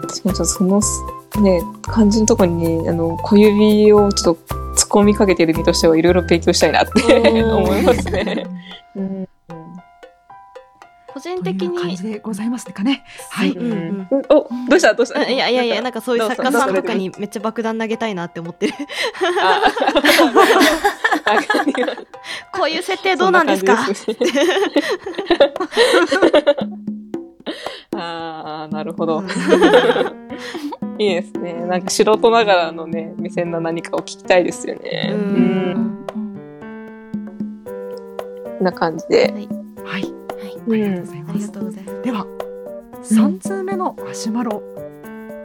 [0.01, 0.81] 確かにちょっとその
[1.43, 8.45] ね肝心のところにあの小指をちょっと突っ込みかけている身としてはいろいろ勉強したいなって 思いますね。
[8.97, 9.29] うん
[11.13, 13.05] 個人という感的にじでございますかね。
[13.31, 13.53] はい。
[13.53, 14.95] うんうんうんおどうした？
[14.95, 15.21] どうした？
[15.21, 18.75] うんいやいやいやなんかそういう作家さんとかにめっちゃ爆弾投げたいなって思ってる
[19.41, 19.63] あ
[22.53, 23.87] こういう設定どうなんですか
[27.95, 29.23] ああなるほど。
[30.99, 31.53] いいですね。
[31.55, 35.11] なんか素人ながらのね目線の何かを聞きたいですよね。
[35.13, 36.19] うんう
[38.61, 39.33] んな感じで。
[39.85, 40.05] はい。
[40.05, 41.49] うありがとうごんざいありが。
[41.49, 42.27] とうございますでは、
[43.03, 44.63] 三通目のマシュマロ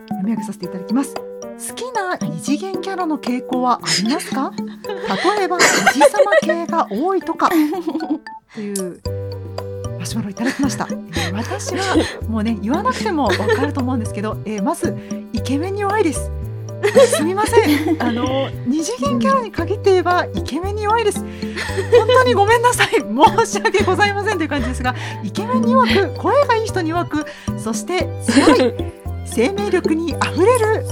[0.10, 1.13] 読み上げさせていただきます。
[1.15, 1.23] 好
[1.75, 4.51] きな二次元キャラの傾向はありますか？
[5.38, 5.73] 例えばおじさ
[6.23, 7.49] ま系が多いとか
[8.53, 9.01] という
[9.99, 10.88] マシュマロいただきました。
[10.91, 11.95] えー私は
[12.29, 14.95] もうね言わなくてもわかると思うんですけど、えーまず
[15.33, 16.31] イケメンに弱いです。
[17.07, 17.97] すみません。
[18.01, 21.19] あの二次元キャラに限って言えばイケメンに弱いです。
[21.19, 22.87] 本当にごめんなさい。
[23.45, 27.25] 申し訳ございませんという感じですが、イケメンに弱く、 声がいい人に弱く、
[27.57, 28.73] そして強い
[29.25, 30.85] 生命力にあふれる、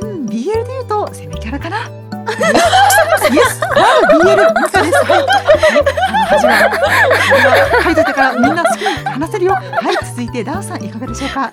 [0.00, 2.09] うん、BL で言うと攻めキャラかな。
[2.30, 5.04] イエス、BL ミカです。
[5.04, 5.20] はい。
[5.20, 7.82] あの始まる。
[7.84, 9.52] 書いてたからみんな好きに話せるよ。
[9.52, 9.60] は
[9.92, 11.52] い、続いてダンさんいかがでしょうか？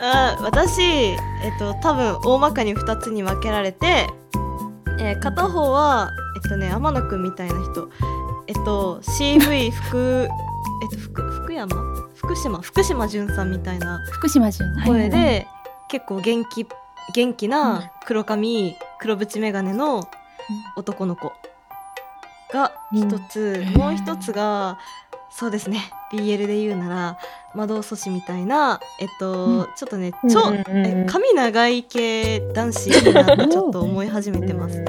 [0.00, 1.16] あ私え
[1.54, 4.06] っと多分大まかに2つに分けられて、
[5.00, 7.88] えー片方はえっとね天野くんみたいな人
[8.46, 10.28] えっと CV 福
[10.82, 11.76] えっと福福山？
[12.14, 12.58] 福島？
[12.60, 15.46] 福島淳さんみたいな福島純声で、
[15.88, 16.66] 結構元気
[17.14, 20.08] 元気な黒髪黒縁眼鏡の
[20.76, 21.32] 男の子
[22.52, 24.78] が一つ、うんもう一つが
[25.30, 25.90] そうですね。
[26.12, 27.18] BL で言うなら
[27.54, 30.86] 魔導阻止みたいなえっと、ちょっとね超、うんうんうん。
[30.86, 34.82] え髪長い系男子いいなってちょっと思い始めてます。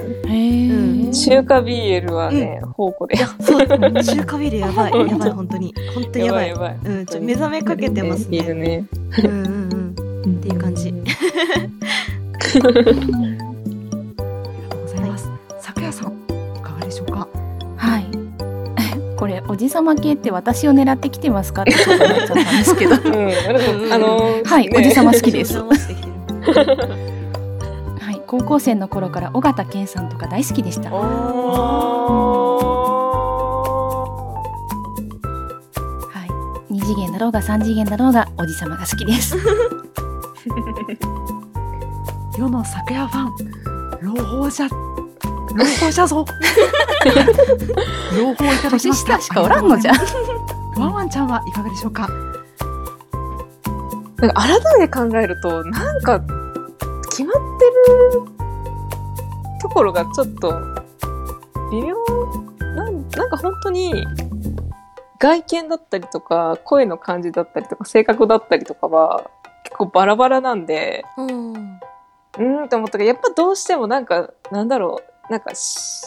[1.11, 3.17] 中華 BL はね、宝庫で。
[3.17, 3.67] そう。
[3.67, 4.93] 中華ビールやばい。
[4.93, 5.73] やばい本当に。
[5.93, 6.49] 本当にやばい。
[6.49, 6.79] やばい。
[6.83, 8.61] うん、ちょ目覚めかけてますいるね。
[8.63, 8.87] ね。
[9.23, 9.95] うんうん。
[10.25, 10.37] うん。
[10.37, 10.93] っていう感じ。
[19.29, 21.61] れおじさま系って私を狙ってきてますか？
[21.61, 22.95] ってちょっと思っちゃったんですけど。
[22.97, 24.77] うん、あのーはいね。
[24.77, 25.57] おじさま好 きです。
[25.59, 25.65] は
[28.11, 30.89] い、高校生の頃から尾形健さんとか大好きでした。
[30.91, 30.99] は
[36.69, 39.37] おい、二次元だろうが三次元だろうがおじさまが好きです。
[42.37, 43.29] 世の咲夜ファン
[44.15, 44.67] 朗報じゃ
[45.55, 46.25] 朗報じゃぞ。
[48.17, 49.17] 朗報いただき年ました。
[49.19, 49.93] 下しかおらんのじゃ。
[50.77, 52.07] ワンワンちゃんはいかがでしょうか？
[54.17, 56.19] なんか改めて考えると、なんか、
[57.09, 58.21] 決まってる
[59.61, 60.53] ところがちょっと、
[61.71, 61.95] 微妙、
[62.75, 64.05] なんなんか本当に、
[65.19, 69.29] 外見だったりとか、声の感じだったりとか、性格だったりとかは、
[69.63, 71.53] 結構バラバラなんで、うん。
[71.53, 76.05] うーんって思ったけど、やっぱどうしてもなんか、なんだろう、なんかし、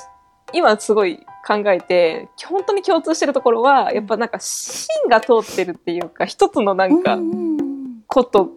[0.52, 8.50] 今すごい考えて、本当に共通してるところは、やっぱなんか芯が通ってるっていうか、一つのなんかう、んこと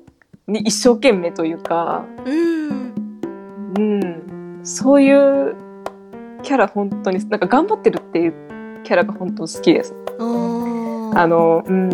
[0.47, 2.93] に一生懸命というか、うん。
[3.77, 5.55] うん、そういう
[6.43, 8.33] キャラ本当に、なんか頑張ってるっていう
[8.83, 9.95] キャラが本当好きです。
[10.19, 11.89] あの、うん。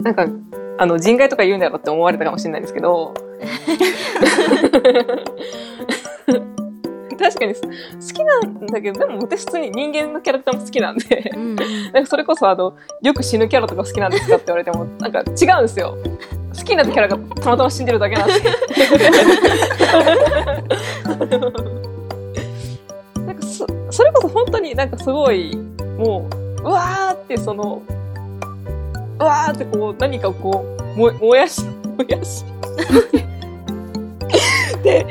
[0.00, 0.26] なんか、
[0.78, 3.14] あの、人外とか言うんだろうって思われたかもしれないですけど、
[7.22, 7.60] 確かに好
[8.12, 11.54] きなんだけど、でも私普通に人間のキャラクターも好きなんで、うん。
[11.56, 15.26] なんかそれこそあの、よく死ぬキャラとか好きなんですかって言われても、なんか違う
[15.60, 15.96] んですよ。
[16.56, 18.34] 好きになったキャラがたまたま死んでるだけなんで。
[23.24, 25.56] なんかそそれこそ本当になんかすごい、
[25.98, 26.28] も
[26.60, 27.80] う、うわーってその、
[29.20, 30.64] うわーってこう何かをこ
[30.96, 31.62] う、も燃やし、
[31.96, 32.44] 燃やし。
[34.82, 35.06] で、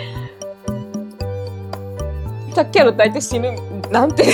[2.53, 3.53] たキャラ大体死ぬ
[3.89, 4.25] なんて。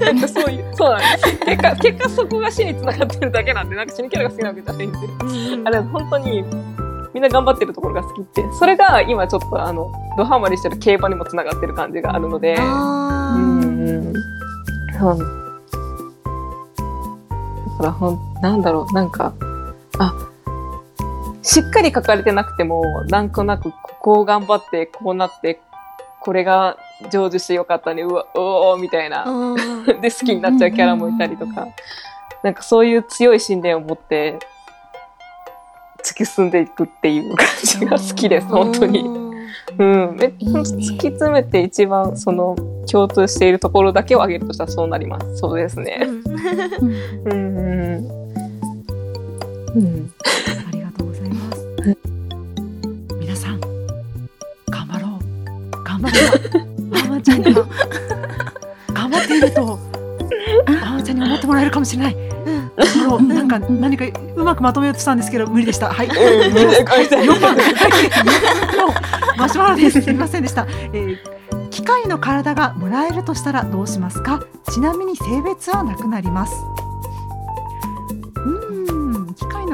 [0.00, 1.38] なんかそういうそうなんです。
[1.44, 4.98] 結果結果そこが死に繋がってるだけなんでなんか死ぬキャラが好きなわけじゃないんで。
[5.64, 6.44] あれ本当に
[7.14, 12.56] みんな頑張ってるところが好きってそれが今ちょっとあのドハマりしてる競馬にも繋がってる感じがあるので。
[12.56, 14.12] うん
[14.98, 15.18] そう。
[17.78, 19.34] だからほんなんだろうなんか
[19.98, 20.14] あ
[21.42, 25.60] しっかり書かれてなくてもなんとなくここを頑張ってこうなって
[26.20, 26.76] これが
[27.10, 29.24] 成就してよかったねうわおおみたいな
[30.00, 31.68] で好きになっちゃうキャラもいたりとか、
[32.42, 34.38] なんかそういう強い信念を持って
[36.04, 39.00] 突き進んでいくっていう感じが好きです、本当に。
[39.00, 40.16] うん。
[40.16, 42.56] め突き詰めて一番その
[42.90, 45.36] 共通しているところだけを挙げるとしたらそうなります。
[45.38, 46.06] そうですね。
[47.24, 47.32] うん。
[47.32, 48.26] うん。
[49.74, 50.12] うん。
[50.68, 51.66] ありがとうございます。
[53.18, 53.60] 皆さん、
[54.70, 55.84] 頑張ろう。
[55.84, 56.75] 頑張ろう。
[56.90, 57.52] ワンワンちゃんが。
[58.92, 59.78] 頑張っていると、
[60.66, 62.16] ワンワンちゃんに思ってもらえるかもしれない。
[63.16, 63.22] う。
[63.22, 64.04] なんか、何か
[64.36, 65.92] うまくまとめようとしたんですけど、無理でした。
[65.92, 66.06] はい。
[66.06, 66.52] うん。
[66.52, 66.84] ごめんなさい。
[66.84, 67.56] 4番、
[69.36, 70.02] マシュマロです。
[70.02, 70.66] すみませんでした。
[70.92, 71.36] えー
[71.76, 76.54] 機械の体がもらえるとしたらどうしますかちなみに性別はなくなります。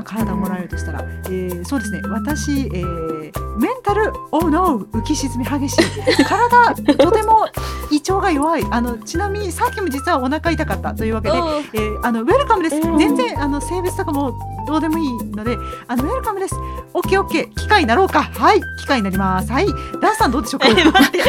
[0.02, 6.24] 体をもらえるとしたら、えーそうですね、私、えーメンタル、オーノー、浮き沈み激しい。
[6.24, 7.46] 体、とても
[7.90, 8.64] 胃腸が弱い。
[8.70, 11.36] あの、ちなみにさっきも実はお腹痛かったというわけで、
[11.74, 12.76] えーあのウェルカムです。
[12.76, 14.32] うん全然あの性別とかも
[14.66, 16.54] どうでもいいので、あのウェルカムです。
[16.94, 17.54] オッケーオッケー。
[17.54, 18.22] 機械になろうか。
[18.22, 19.52] はい、機械になります。
[19.52, 19.66] はい、
[20.00, 20.68] ダンさんどうでしょうか？
[20.68, 21.20] え待って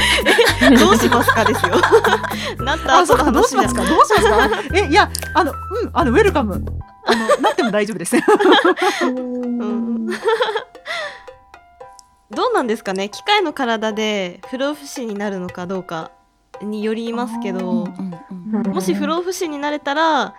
[0.72, 1.76] えどうしますかですよ
[2.64, 3.32] なったあ、そうか。
[3.32, 3.84] どうしますか？
[3.86, 4.50] どうしますか？
[4.74, 5.58] え、いや、あの、うん、
[5.92, 6.64] あのウェルカム。
[7.06, 8.16] あのなっても大丈夫です。
[9.06, 10.08] うん。
[12.32, 13.10] どうなんですかね？
[13.10, 16.12] 機械の体で不老不死になるのかどうか
[16.62, 18.16] によりますけどうん
[18.54, 20.34] うんもし不老不死になれたら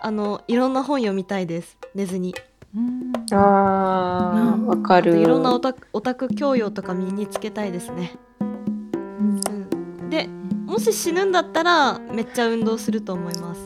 [0.00, 1.78] あのいろんな本読みたいです。
[1.94, 2.34] 寝ずに。
[2.74, 3.12] うん。
[3.32, 5.18] あー、わかる。
[5.18, 10.28] いろんなオタクオタク教養とか身につけたいですね、うん、で
[10.66, 13.64] もし死ぬんだったらめっちゃ運動すると思います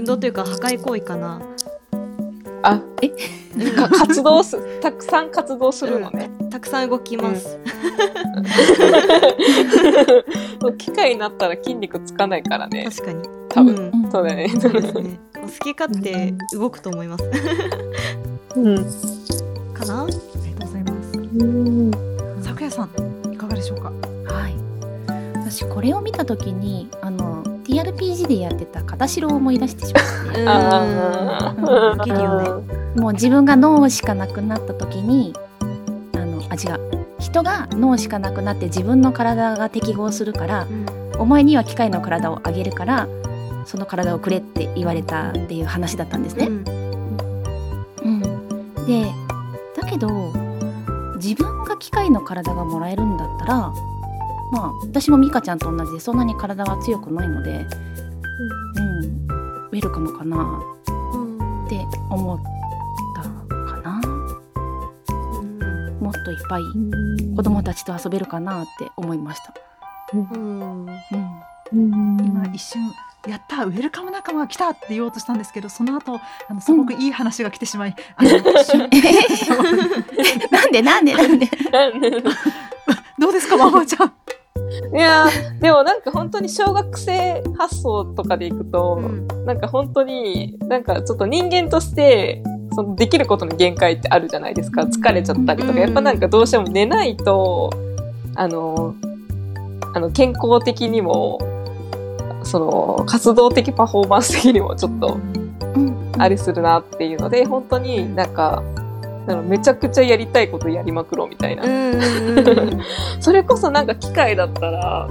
[0.00, 1.42] 運動というか破壊行為かな。
[2.62, 3.10] あ、え？
[3.56, 6.30] うんか活動す、たくさん活動するのね。
[6.50, 7.58] たくさん動きます、
[10.78, 12.88] 機械になったら筋肉つかないからね。
[12.90, 13.28] 確かに。
[13.50, 13.74] 多分。
[13.74, 13.90] うん。
[14.04, 14.10] うん。
[14.10, 14.48] そうだよね。
[14.60, 15.20] そうですね。
[15.34, 17.24] 好き勝手動くと思います。
[18.56, 18.76] うん。
[19.74, 20.04] かな？
[20.04, 20.28] ありがとう
[20.66, 21.18] ございます。
[21.18, 21.90] うん。
[22.42, 22.88] 咲夜さん
[23.34, 23.92] いかがでしょうか？
[24.32, 24.54] はい。
[25.34, 27.39] 私これを見た時にあの
[27.70, 30.40] TRPG でやってた片白を思い出してしまって。
[30.40, 31.54] う んあ
[31.92, 31.98] うん。
[31.98, 32.48] できるよね
[32.96, 35.32] もう自分が脳しかなくなった時に
[36.14, 37.06] あのあ違う。
[37.20, 40.66] 人が脳しかなくなって自分の体が適合するから
[41.18, 43.06] お前には機械の体をあげるから
[43.66, 46.46] その体をくれって言われたっていう話だったんですね。
[46.46, 46.64] うん。
[48.04, 49.06] うん、で
[49.80, 50.08] だけど
[51.16, 53.72] 自分が機械の体がもらえるんだったら
[54.52, 57.66] まあ私も美香ちゃんと同じでそんなに体は強くないので、
[58.76, 58.90] うん、
[59.66, 60.36] ウェルカムかな。
[60.38, 61.66] うん。
[61.66, 62.38] って思っ
[63.14, 64.00] たかな。
[66.00, 66.62] もっといっぱい
[67.36, 69.54] 子供たちと遊べるかなって思いました。
[70.14, 70.86] うん。
[70.86, 72.18] うん。
[72.24, 72.92] 今一瞬
[73.28, 76.16] やったウェルカム仲間が来たって言おうとしたんですけどその後
[76.48, 78.40] あのすごくいい話が来てしまい、あのしゅ
[80.50, 81.14] なんでなんで。
[81.14, 81.48] なんで？
[83.18, 84.12] どうですかママちゃん
[84.92, 89.26] いやーでもなんか本当に小学生発想とかでいくと、うん。
[89.46, 94.82] なんか本当になんかちょっと人間としてそのできることの限界ってあるじゃないですか。
[94.82, 95.78] 疲れちゃったりとか、うん。
[95.78, 97.70] やっぱなんかどうしても寝ないと
[98.34, 98.94] あの
[99.94, 101.38] あの健康的にも
[102.42, 105.18] その活動的パフォーマンス的にもちょっと
[105.76, 106.12] うん。
[106.18, 108.62] あれするなっていうので本当になんか
[109.26, 111.62] あのめちゃくちゃやりたいことやりまくろうみたいな
[113.20, 115.08] それこそなんか機械だったら、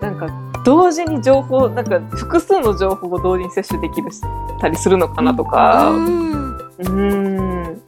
[0.00, 0.28] なんか
[0.64, 4.20] 同時に情報、なんか複数の情報を同時に摂取できるし
[4.60, 6.38] たりするのかなとか、うん
[6.78, 7.82] うん。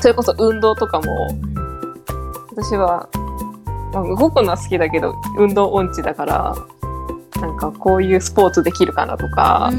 [0.00, 1.28] それこそ運動とかも、
[2.50, 3.08] 私は、
[3.92, 6.54] まあ、動くのは好きだけど、運動音痴だから、
[7.40, 9.70] なんかこういうスポーツできるかなとか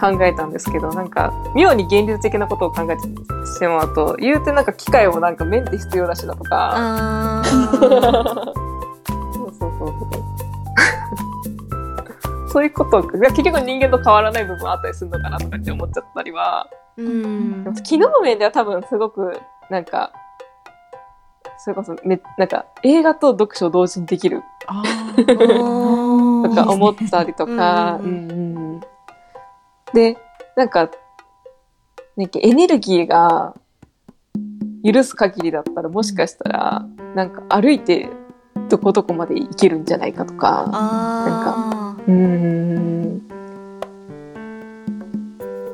[0.00, 8.54] 考えたんですけど、なんか妙に現実的なことを考えてしまうと、言うてなんか機械もなんかメンテ必要だしだとか、あそうーそう
[9.52, 10.10] そうそう。
[12.48, 17.74] そういうことが結局人間と変わらない部分あったりするのかなとかって思っちゃったりは、うん。
[17.84, 20.12] 機能面では多分すごくなんか、
[21.58, 24.42] それこそめ、なんか映画と読書を同時にできる。
[24.66, 24.74] と
[26.54, 28.34] か思ったりとか、ううんんう
[28.78, 28.80] ん
[29.94, 30.16] で、
[30.56, 30.90] なんか、
[32.16, 33.54] なんかエネルギーが
[34.84, 38.08] 許す限りだったらもしかしたら、なんか歩いて
[38.68, 43.28] どこどこまで行けるんじゃないかとか、あうーん。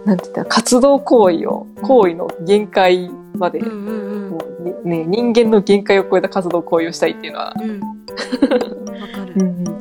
[0.05, 4.31] なんて言ったら、活動行為を、行為の限界まで、ーうんうん。
[4.31, 7.70] もうねね、人間の限界を超えた活動行為をしたいっていうのは、 うん。
[7.70, 9.35] うんわかる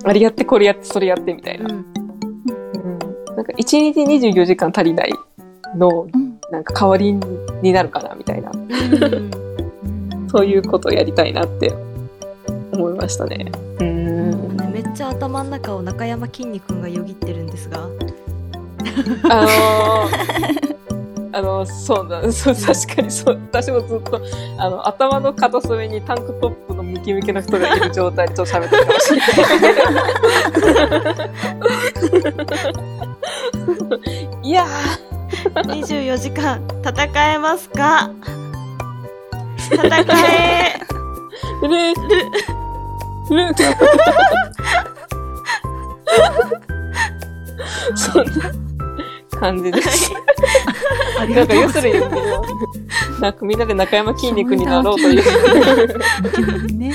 [0.04, 1.66] あれやって、これやって、それやってみたいな。
[1.66, 2.05] うんうん
[3.36, 5.14] なんか、1日24時間足りない
[5.76, 7.12] の、うんなんか代わり
[7.64, 8.52] になるかな、みたいな。
[8.52, 9.46] うん
[10.36, 11.74] そういうことをやりたいなって
[12.74, 13.50] 思いましたね。
[13.80, 14.58] うーん。
[14.58, 17.88] ねめっちゃ頭の中を中山きんに君がよぎってるんですが
[19.30, 24.22] あのー、あの、そうだ、そう、確かにそう、私もずっと、
[24.58, 29.20] あの、頭の片隅にタンクトップのムキムキの人がいる状態でちょっと喋ってるかもしれ
[32.72, 32.74] ない。
[35.82, 38.10] 24時間戦えますか？
[39.58, 39.78] 戦
[40.30, 40.80] え。
[41.62, 41.96] ー、ルルル
[47.96, 48.32] そんな
[49.40, 50.14] 感じです。
[51.20, 51.94] ありなんか要する。
[51.94, 52.00] に、
[53.20, 56.78] なんかみんなで中山筋肉になろうという。
[56.78, 56.94] ね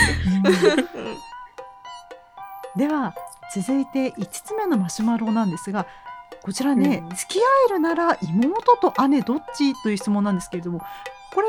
[2.76, 3.14] では
[3.55, 5.87] 続いて5つ目のマシュマロなんですが
[6.43, 7.16] こちらね、うん。
[7.16, 10.80] 付き合えるなら妹と姉どっちという質問なんですけれども
[11.34, 11.47] これ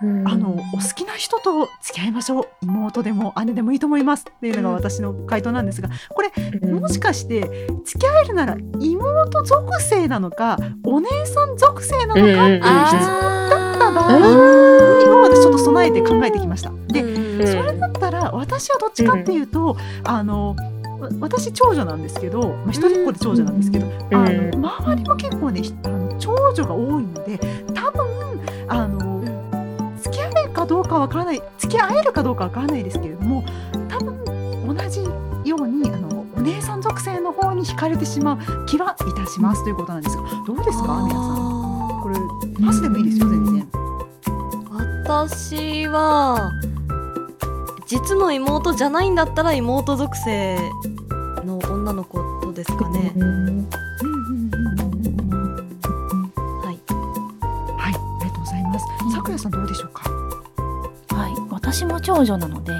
[0.00, 2.48] あのお好きな人と付き合いましょう。
[2.62, 6.30] 妹でも姉でもいいと思いますっていうのが私の回答なんですがこれ
[6.68, 13.00] もしかして付き合えるなら妹属性なのかお姉さん属性なのかっていう質問
[13.50, 16.70] だったな場合にを私ちょっと備えて考えてきました。
[16.88, 20.56] で、うんそれだったら私はどっちかっていうと、あのわ
[21.20, 24.16] 私長女なんですけど、まあ、一人っ子で長女なんですけど、うん。
[24.16, 27.38] あの周りも結構ねひあの長女が多いので
[27.74, 29.22] 多分あの、
[30.02, 33.44] 付き合えるかどうかわからない付き合えるかどうかわからないですけれども
[33.88, 35.02] 多分同じ
[35.48, 41.02] ようにあのお姉さん属性の方に惹かれてしまう気はいたしますということなんですがどうですか？
[41.06, 41.32] 皆さん。
[41.98, 42.16] あこれ
[42.66, 43.62] パスでもいいですよ全然。
[43.62, 43.68] ー
[45.04, 46.52] 私は
[47.86, 50.62] 実の妹じゃないんだったら妹属性の
[51.88, 53.12] 女の子とですかね。
[53.16, 53.66] うん
[56.62, 56.78] はい。
[57.76, 58.84] はい、ありがとうございます。
[59.14, 60.10] さくやさんどうでしょうか？
[61.16, 62.72] はい、私も長女なので、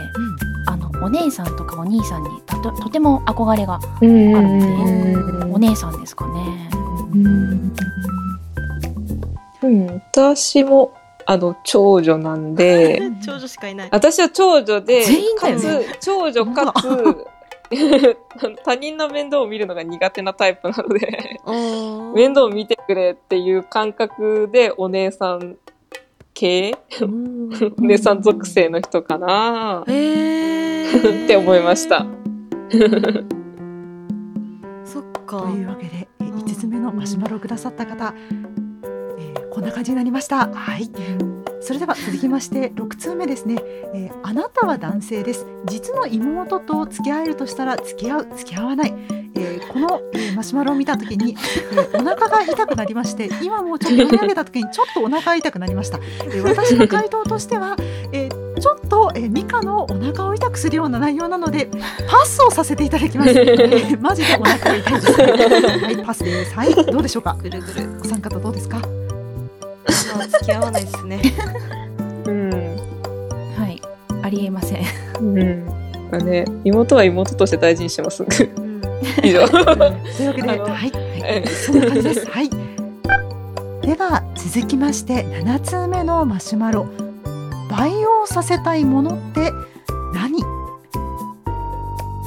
[0.67, 4.49] あのお姉さんとかお兄さんにとととても憧れがうんある
[5.13, 6.69] ので、お姉さんですかね。
[9.63, 10.93] うん、私も
[11.25, 13.89] あの長女なんで 長女しかいない。
[13.91, 16.87] 私は長女で全員だかつ長女かつ
[18.65, 21.41] 他人の面倒を見るのが苦手なタイプなので
[22.15, 25.57] 面倒を見てくれっていう感覚でお姉さん
[26.35, 26.73] 系？
[27.03, 29.83] お姉さん属性の人かな？
[29.83, 32.07] って思いました。
[34.85, 35.41] そっか。
[35.41, 35.49] と。
[35.49, 38.68] いうわけで、え5つ目のマシュマロをくださった方、えー
[39.59, 40.47] こんな感じになりました。
[40.49, 40.89] はい。
[41.61, 43.57] それでは続きまして6通目ですね、
[43.93, 45.47] えーあなたは男性です。
[45.67, 48.95] 実の妹と付き合えるとしたら付き合う付き合わない、
[49.35, 51.33] えーこの、えーマシュマロを見た時に、
[51.73, 57.75] えーお腹が痛くなりまして今もちょっと読み上げた時にちょっとお腹が痛くなりました、えー私の回答としては、
[58.13, 61.69] えーちょっと、えーミカのお腹を痛くするような内容なので
[62.11, 66.55] パスをさせていただきます、 えーマジでお腹が痛いですはいパスです。
[66.55, 67.37] はいどうでしょうか？
[67.41, 68.01] ぐるぐる。
[68.01, 68.48] お三方ど
[70.17, 71.21] あ付き合わないですね。
[72.27, 72.51] うん
[73.57, 73.81] はい、
[74.23, 74.83] ありえません。
[75.21, 75.67] うん
[76.11, 78.23] まあね、妹は妹として大事にします。
[78.23, 78.79] うん
[79.23, 79.47] 以上。
[79.49, 79.77] というわ
[80.35, 80.93] けで、はい、はい
[81.25, 82.27] えそんな感じです。
[82.31, 82.51] はい。
[83.83, 86.87] では続きまして7つ目のマシュマロ。
[87.71, 89.53] 培養させたいものって
[90.15, 90.43] 何？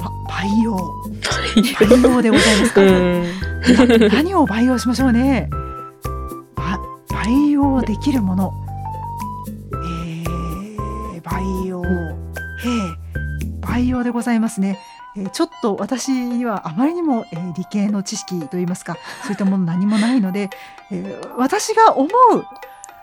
[0.00, 0.76] あ、培養。
[1.78, 2.80] 培養でございますか？
[2.80, 3.22] うん
[4.00, 5.48] な何を培養しましょうね？
[7.24, 8.52] 培養できるもの。
[9.72, 11.82] えー、培養。
[11.84, 14.78] えー、培養でございますね。
[15.16, 20.50] えーちょっと私にはあまりにも、えー理系の知識といいますかそういったもの何もないので、
[20.90, 22.10] えー私が思う、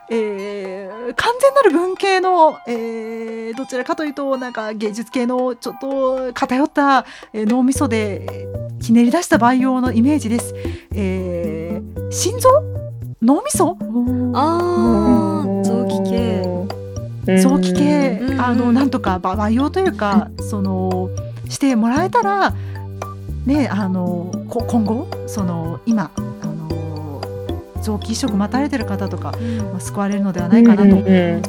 [0.10, 8.48] えー完全なる文系の、えーどちらかというとなんか芸術系のちょっと偏った、え脳みそで
[8.82, 10.54] ひねり出した培養のイメージです。
[10.94, 12.79] えー心臓
[13.22, 13.78] 脳みそ？
[14.34, 16.42] ああ、臓器系。
[17.42, 21.10] 臓器系、うんあのなんとかば培養というかその
[21.48, 22.56] してもらえたら
[23.46, 27.22] ねあのこ今後その今あの
[27.84, 29.34] 臓器移植待たれてる方とか、
[29.72, 31.42] まあ、救われるのではないかなと思って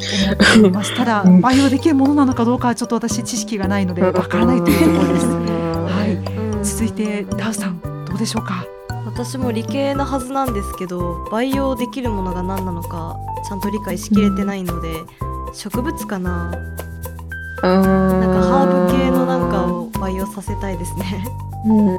[0.59, 0.95] おります。
[0.95, 5.27] ただうん培養できるものなのかどうかはちょっと私知識がないのでわからないというところです。
[5.27, 6.15] はい。
[6.15, 8.67] うん続いてダウさんどうでしょうか？
[9.23, 14.95] 私も理系なはずなんですけど培養できるものが何なのかちゃんと理解しきれてないので、
[15.53, 16.51] 植物かな。
[17.63, 21.25] ななんかハーブ系のなんかを培養させたいですね。
[21.67, 21.99] うん。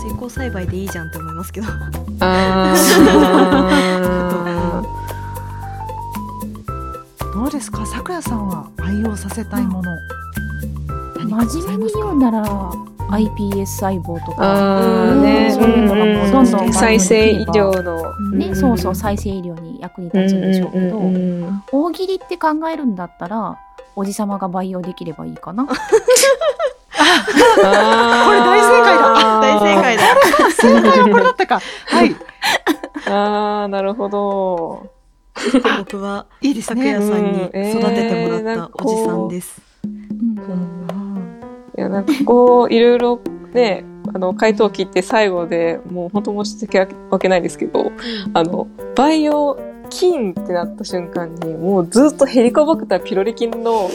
[0.00, 1.66] 水耕栽培でいいじゃんって思いますけど。
[2.20, 2.74] あ
[7.34, 9.98] どうですか、さくやさんは培養させたいもの。
[11.18, 15.14] 何かござ真面目に言うなら iPS 細胞とか。
[15.16, 15.50] ね。
[15.50, 18.14] そういうのがもうどんどん再生医療の。
[18.36, 23.58] ね、そうそう再生医療に役に立つんでしょうけど、うんうんうん大喜利って考えるんだったら
[23.96, 25.66] おじさまが培養できればいいかな。
[25.68, 25.78] これ
[27.62, 29.40] 大正解だ。
[29.40, 30.02] 大正解だ。
[30.50, 31.30] 正解はこれだ。
[31.30, 31.60] ったか。
[31.86, 32.16] はい、
[33.06, 34.98] ああなるほど。
[35.78, 36.94] 僕はいいですね。
[36.94, 39.60] さんに育ててもらったおじさんです、
[41.78, 43.20] いやなんかこういろいろ
[43.54, 46.68] ねあの回答を聞いて最後でもう本当申し
[47.08, 47.92] 訳ないですけど
[48.34, 48.66] あの
[48.96, 49.56] 培養
[49.88, 53.88] 菌ってなった瞬間にもうずっとヘリコバクターピロリ菌の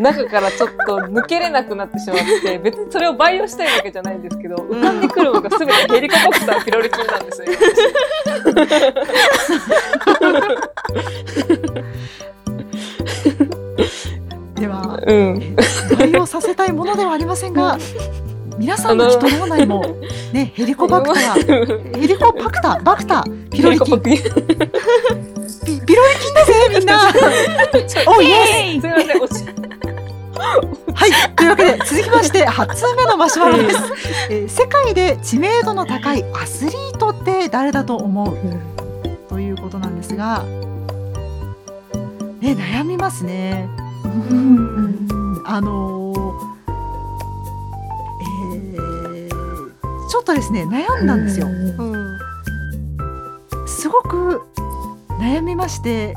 [0.00, 7.46] 中からちょっと抜けれなくなってしまって 別にそれを培養したいわけじゃないんですけど浮かんでくるのが全てヘリコバクターピロリ菌なんですよ。
[14.64, 15.56] では、うん、
[15.98, 17.76] 培養させたいものではありませんが、
[18.56, 19.84] 皆さんの人脳内も
[20.32, 24.44] ねヘリコバクター、ヘリコバクター、バクター、ピロリ菌、ヘリコバク
[26.78, 27.12] みんな。
[28.06, 28.80] おイエ。
[30.94, 33.76] はい、というわけで続きまして8通目のマシュマロです、
[34.30, 38.38] えー世界で知名度の高いアスリートって誰だと思う？
[39.28, 40.42] ということなんですが、
[42.40, 43.68] ね、悩みますね。
[45.46, 46.54] あのー
[48.54, 51.46] えーちょっとですね悩んだんですよ。
[51.48, 52.18] うん
[53.66, 54.42] すごく
[55.20, 56.14] 悩みまして、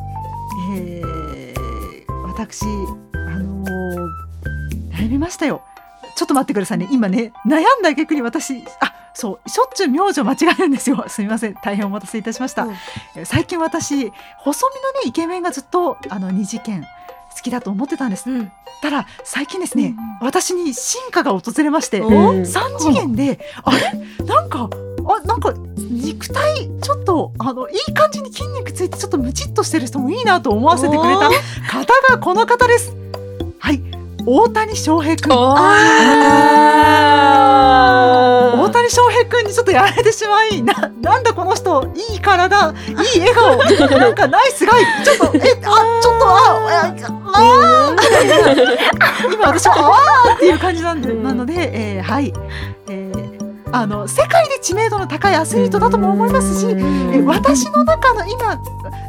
[0.72, 2.64] えー私、
[3.14, 3.96] あのー
[4.94, 5.64] 悩みましたよ。
[6.16, 6.88] ちょっと待ってくださいね。
[6.92, 11.04] 今ね、悩んだ逆に私、あそう、しょっちゅう名字を間違えるんですよ。
[11.10, 11.56] すみません。
[11.56, 12.64] 大変お待たせいたしました。
[12.64, 12.74] うん
[13.16, 16.86] えー最近私、細身のね、イケメンがずっと、あの、二次元
[17.38, 18.30] 好きだと思ってたんです。
[18.30, 18.52] うん。
[18.82, 22.46] ただ、最近ですね、私に進化が訪れまして、おうん。
[22.46, 24.26] 三次元で、あれ？
[24.26, 24.70] なんか、
[25.08, 31.32] あ、なんか、肉体、ちょっと、あの、いい感じに筋肉ついて、ちょっとムチっとしてる人もいいなと思わせてくれたお方
[32.10, 32.94] がこの方です。
[34.28, 34.48] はい。
[34.48, 35.30] 大谷翔平くん。
[35.30, 36.28] 大あ
[38.72, 42.74] 谷翔平くんにちょっとやられてしまい、な、なんだこの人、いい体、い
[43.18, 43.58] い笑顔、
[44.00, 46.34] なんかナイスガイ、ちょっと、え、あ、ちょっと、あ、
[46.68, 46.94] あ、
[47.34, 49.34] あー。
[49.34, 51.24] 今私、あーっていう感じなんで、うん。
[51.24, 51.54] なので、
[51.98, 52.34] えーはい。
[52.90, 53.38] えー
[53.70, 56.68] あの、世界で知名度の高いアスリートだとも思いますし、
[57.12, 58.58] え私の中の今、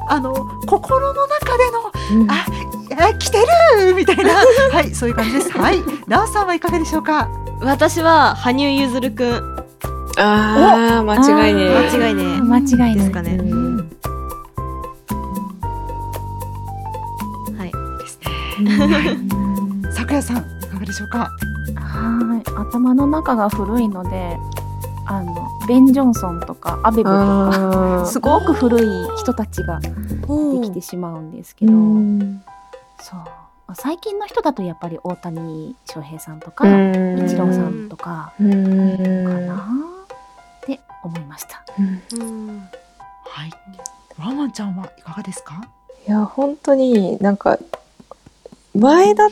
[0.09, 0.35] あの、
[0.67, 2.45] 心の中での、あ、
[3.01, 3.39] あ来て
[3.85, 3.95] る！
[3.95, 4.35] みたいな、
[4.73, 5.51] はい、そういう感じです。
[5.57, 5.77] はい。
[6.07, 7.29] ラオさんはいかがでしょうか？
[7.61, 9.65] 私は羽生結弦くん。
[10.19, 11.71] あー、間違いね。
[11.71, 12.41] 間違いね。
[12.41, 13.37] 間違いですかね。
[13.37, 13.77] うん
[17.57, 17.73] はい。
[17.99, 18.19] です
[18.61, 19.17] ね。
[19.93, 21.29] 咲夜さん、いかがでしょうか？
[21.77, 22.51] はい。
[22.57, 24.37] 頭の中が古いので
[25.07, 25.35] あの
[25.69, 29.89] ベン・ジョンソンとかアベベとかすごく古い人たちが出
[30.61, 32.43] てきてしまうんですけど、うん
[33.01, 33.21] そう。
[33.75, 37.25] 最近の人だとやっぱり大谷翔平さんとか、うん。
[37.25, 39.27] イチローさんとかうん。
[39.27, 41.63] かなって思いました。
[41.79, 42.61] うん。
[43.25, 43.51] はい。
[44.19, 45.63] ワンワンちゃんはいかがですか？
[46.07, 47.59] いや本当になんか
[48.75, 49.29] 前だっ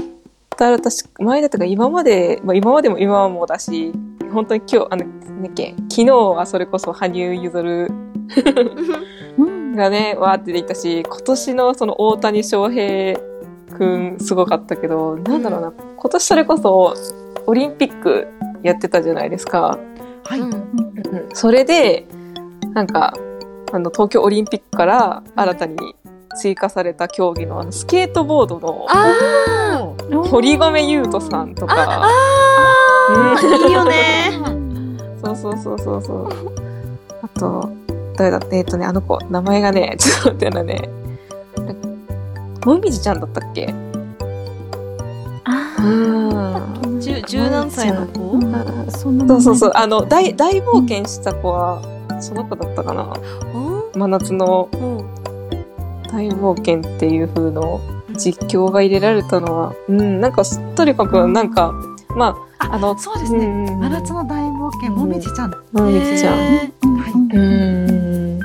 [0.57, 3.93] たら確か前だったか今まで、まあ、今までも今もだし
[4.33, 7.89] 本当に今日あのなんだっけ昨日はそれこそ羽生結弦
[9.39, 9.75] うん。
[9.75, 13.19] がねわーって出てきたし今年のその大谷翔平
[13.77, 16.95] くんすごかったけどなんだろうな今年それこそ
[17.47, 18.27] オリンピック
[18.63, 19.79] やってたじゃないですか。
[20.25, 20.41] はい。
[20.41, 20.53] うん。
[20.53, 21.29] うん。
[21.33, 22.07] それで
[22.75, 23.15] なんか
[23.73, 25.95] あの東京オリンピックから新たに
[26.37, 29.95] 追加された競技のあのスケートボードのあ
[30.29, 31.75] 堀米雄斗さんとか。
[31.79, 34.33] あいいよね。
[35.25, 36.29] そうそうそうそうそう。
[37.23, 37.71] あと
[38.17, 40.89] 誰だってえっとねあの子名前がねちょっと待ってね
[42.67, 43.73] もみじちゃんだったっけ？
[45.45, 47.01] あうん。
[47.01, 48.39] 十十何歳の子？
[48.39, 49.73] ーそうそうそう。
[49.75, 51.81] あの大大冒険した子は
[52.21, 53.15] その子だったかな。
[53.95, 54.97] 真夏のうん。
[56.11, 57.81] 大冒険っていう風の
[58.17, 60.43] 実況が入れられたのは、うん、なんか
[60.75, 61.73] とにかくなんか、
[62.17, 63.47] まあ、あの、そうですね。
[63.47, 65.51] うんうん真夏の大冒険、もみじちゃん。
[65.73, 66.35] もみじちゃん。
[66.35, 66.65] へは
[67.09, 67.37] い。
[67.37, 68.41] うん。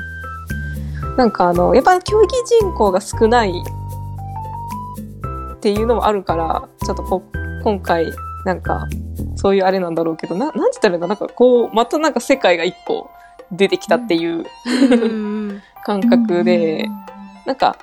[1.16, 2.28] なんかあの、やっぱ競技
[2.60, 3.52] 人口が少ない
[5.62, 7.22] っていうのもあるから、ちょっとこ
[7.62, 8.12] 今回、
[8.44, 8.88] なんか、
[9.36, 11.14] そういうあれなんだろうけど、ななんて言ったらいいんだな？
[11.14, 13.08] んかこう、またなんか世界が一個
[13.52, 16.84] 出てきたっていうーうん感覚で、
[17.46, 17.76] なんか、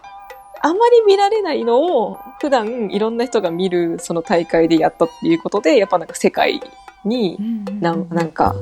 [0.61, 6.59] あまり見られないのを普段いろんな人が見るその大会でやったっていうことで、やっぱなんか世界
[7.05, 7.37] に
[7.79, 8.53] ななんか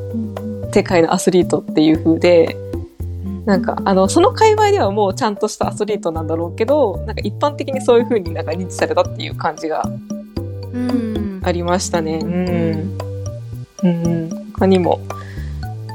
[0.71, 2.55] 世界のアスリートっていう風で、
[3.47, 9.83] なんかあのその界隈ではもうちゃんとしたアスリートなんだろうけど、なんか一般的にそういう風になんか認知されたっていう感じが
[10.73, 12.19] うんありましたね。
[12.21, 12.97] うん。
[13.83, 14.29] うん。
[14.51, 14.99] 他にも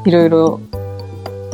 [0.07, 0.61] いろいろ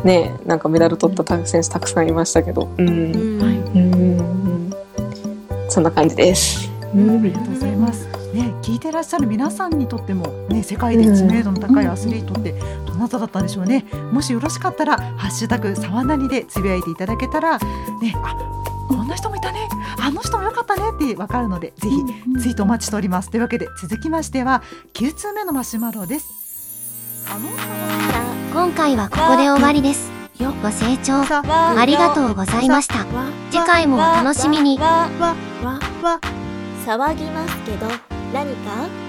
[0.05, 2.89] ね、なんかメダル取った選手たくさんいましたけど、うん。
[2.89, 3.43] うん
[3.75, 4.75] うん
[5.69, 6.71] そんな感じです。
[6.81, 8.18] ありがとうございます。
[8.33, 12.53] ね、聞いてらっしゃる皆さんにとっても、ね、世界で知名度の高いアスリートって
[12.87, 13.85] どなただったんでしょうね。
[14.13, 17.65] もしよろしかったら、ハッシュタグさわなにでつぶやいていただけたら、ね、
[18.17, 18.37] あ、
[18.89, 19.69] こんな人もいたね、
[20.01, 21.97] あの人もよかったねってわかるので、ぜひ
[22.41, 23.31] ツイートお待ちしております。
[23.31, 24.63] というわけで続きましては
[24.95, 26.29] 9通目のマシュマロです。
[28.53, 30.11] 今回はここで終わりです。
[30.39, 33.05] ご清聴ありがとうございました。
[33.51, 34.79] 次回もお楽しみに。
[36.87, 39.08] 騒ぎますけど何か？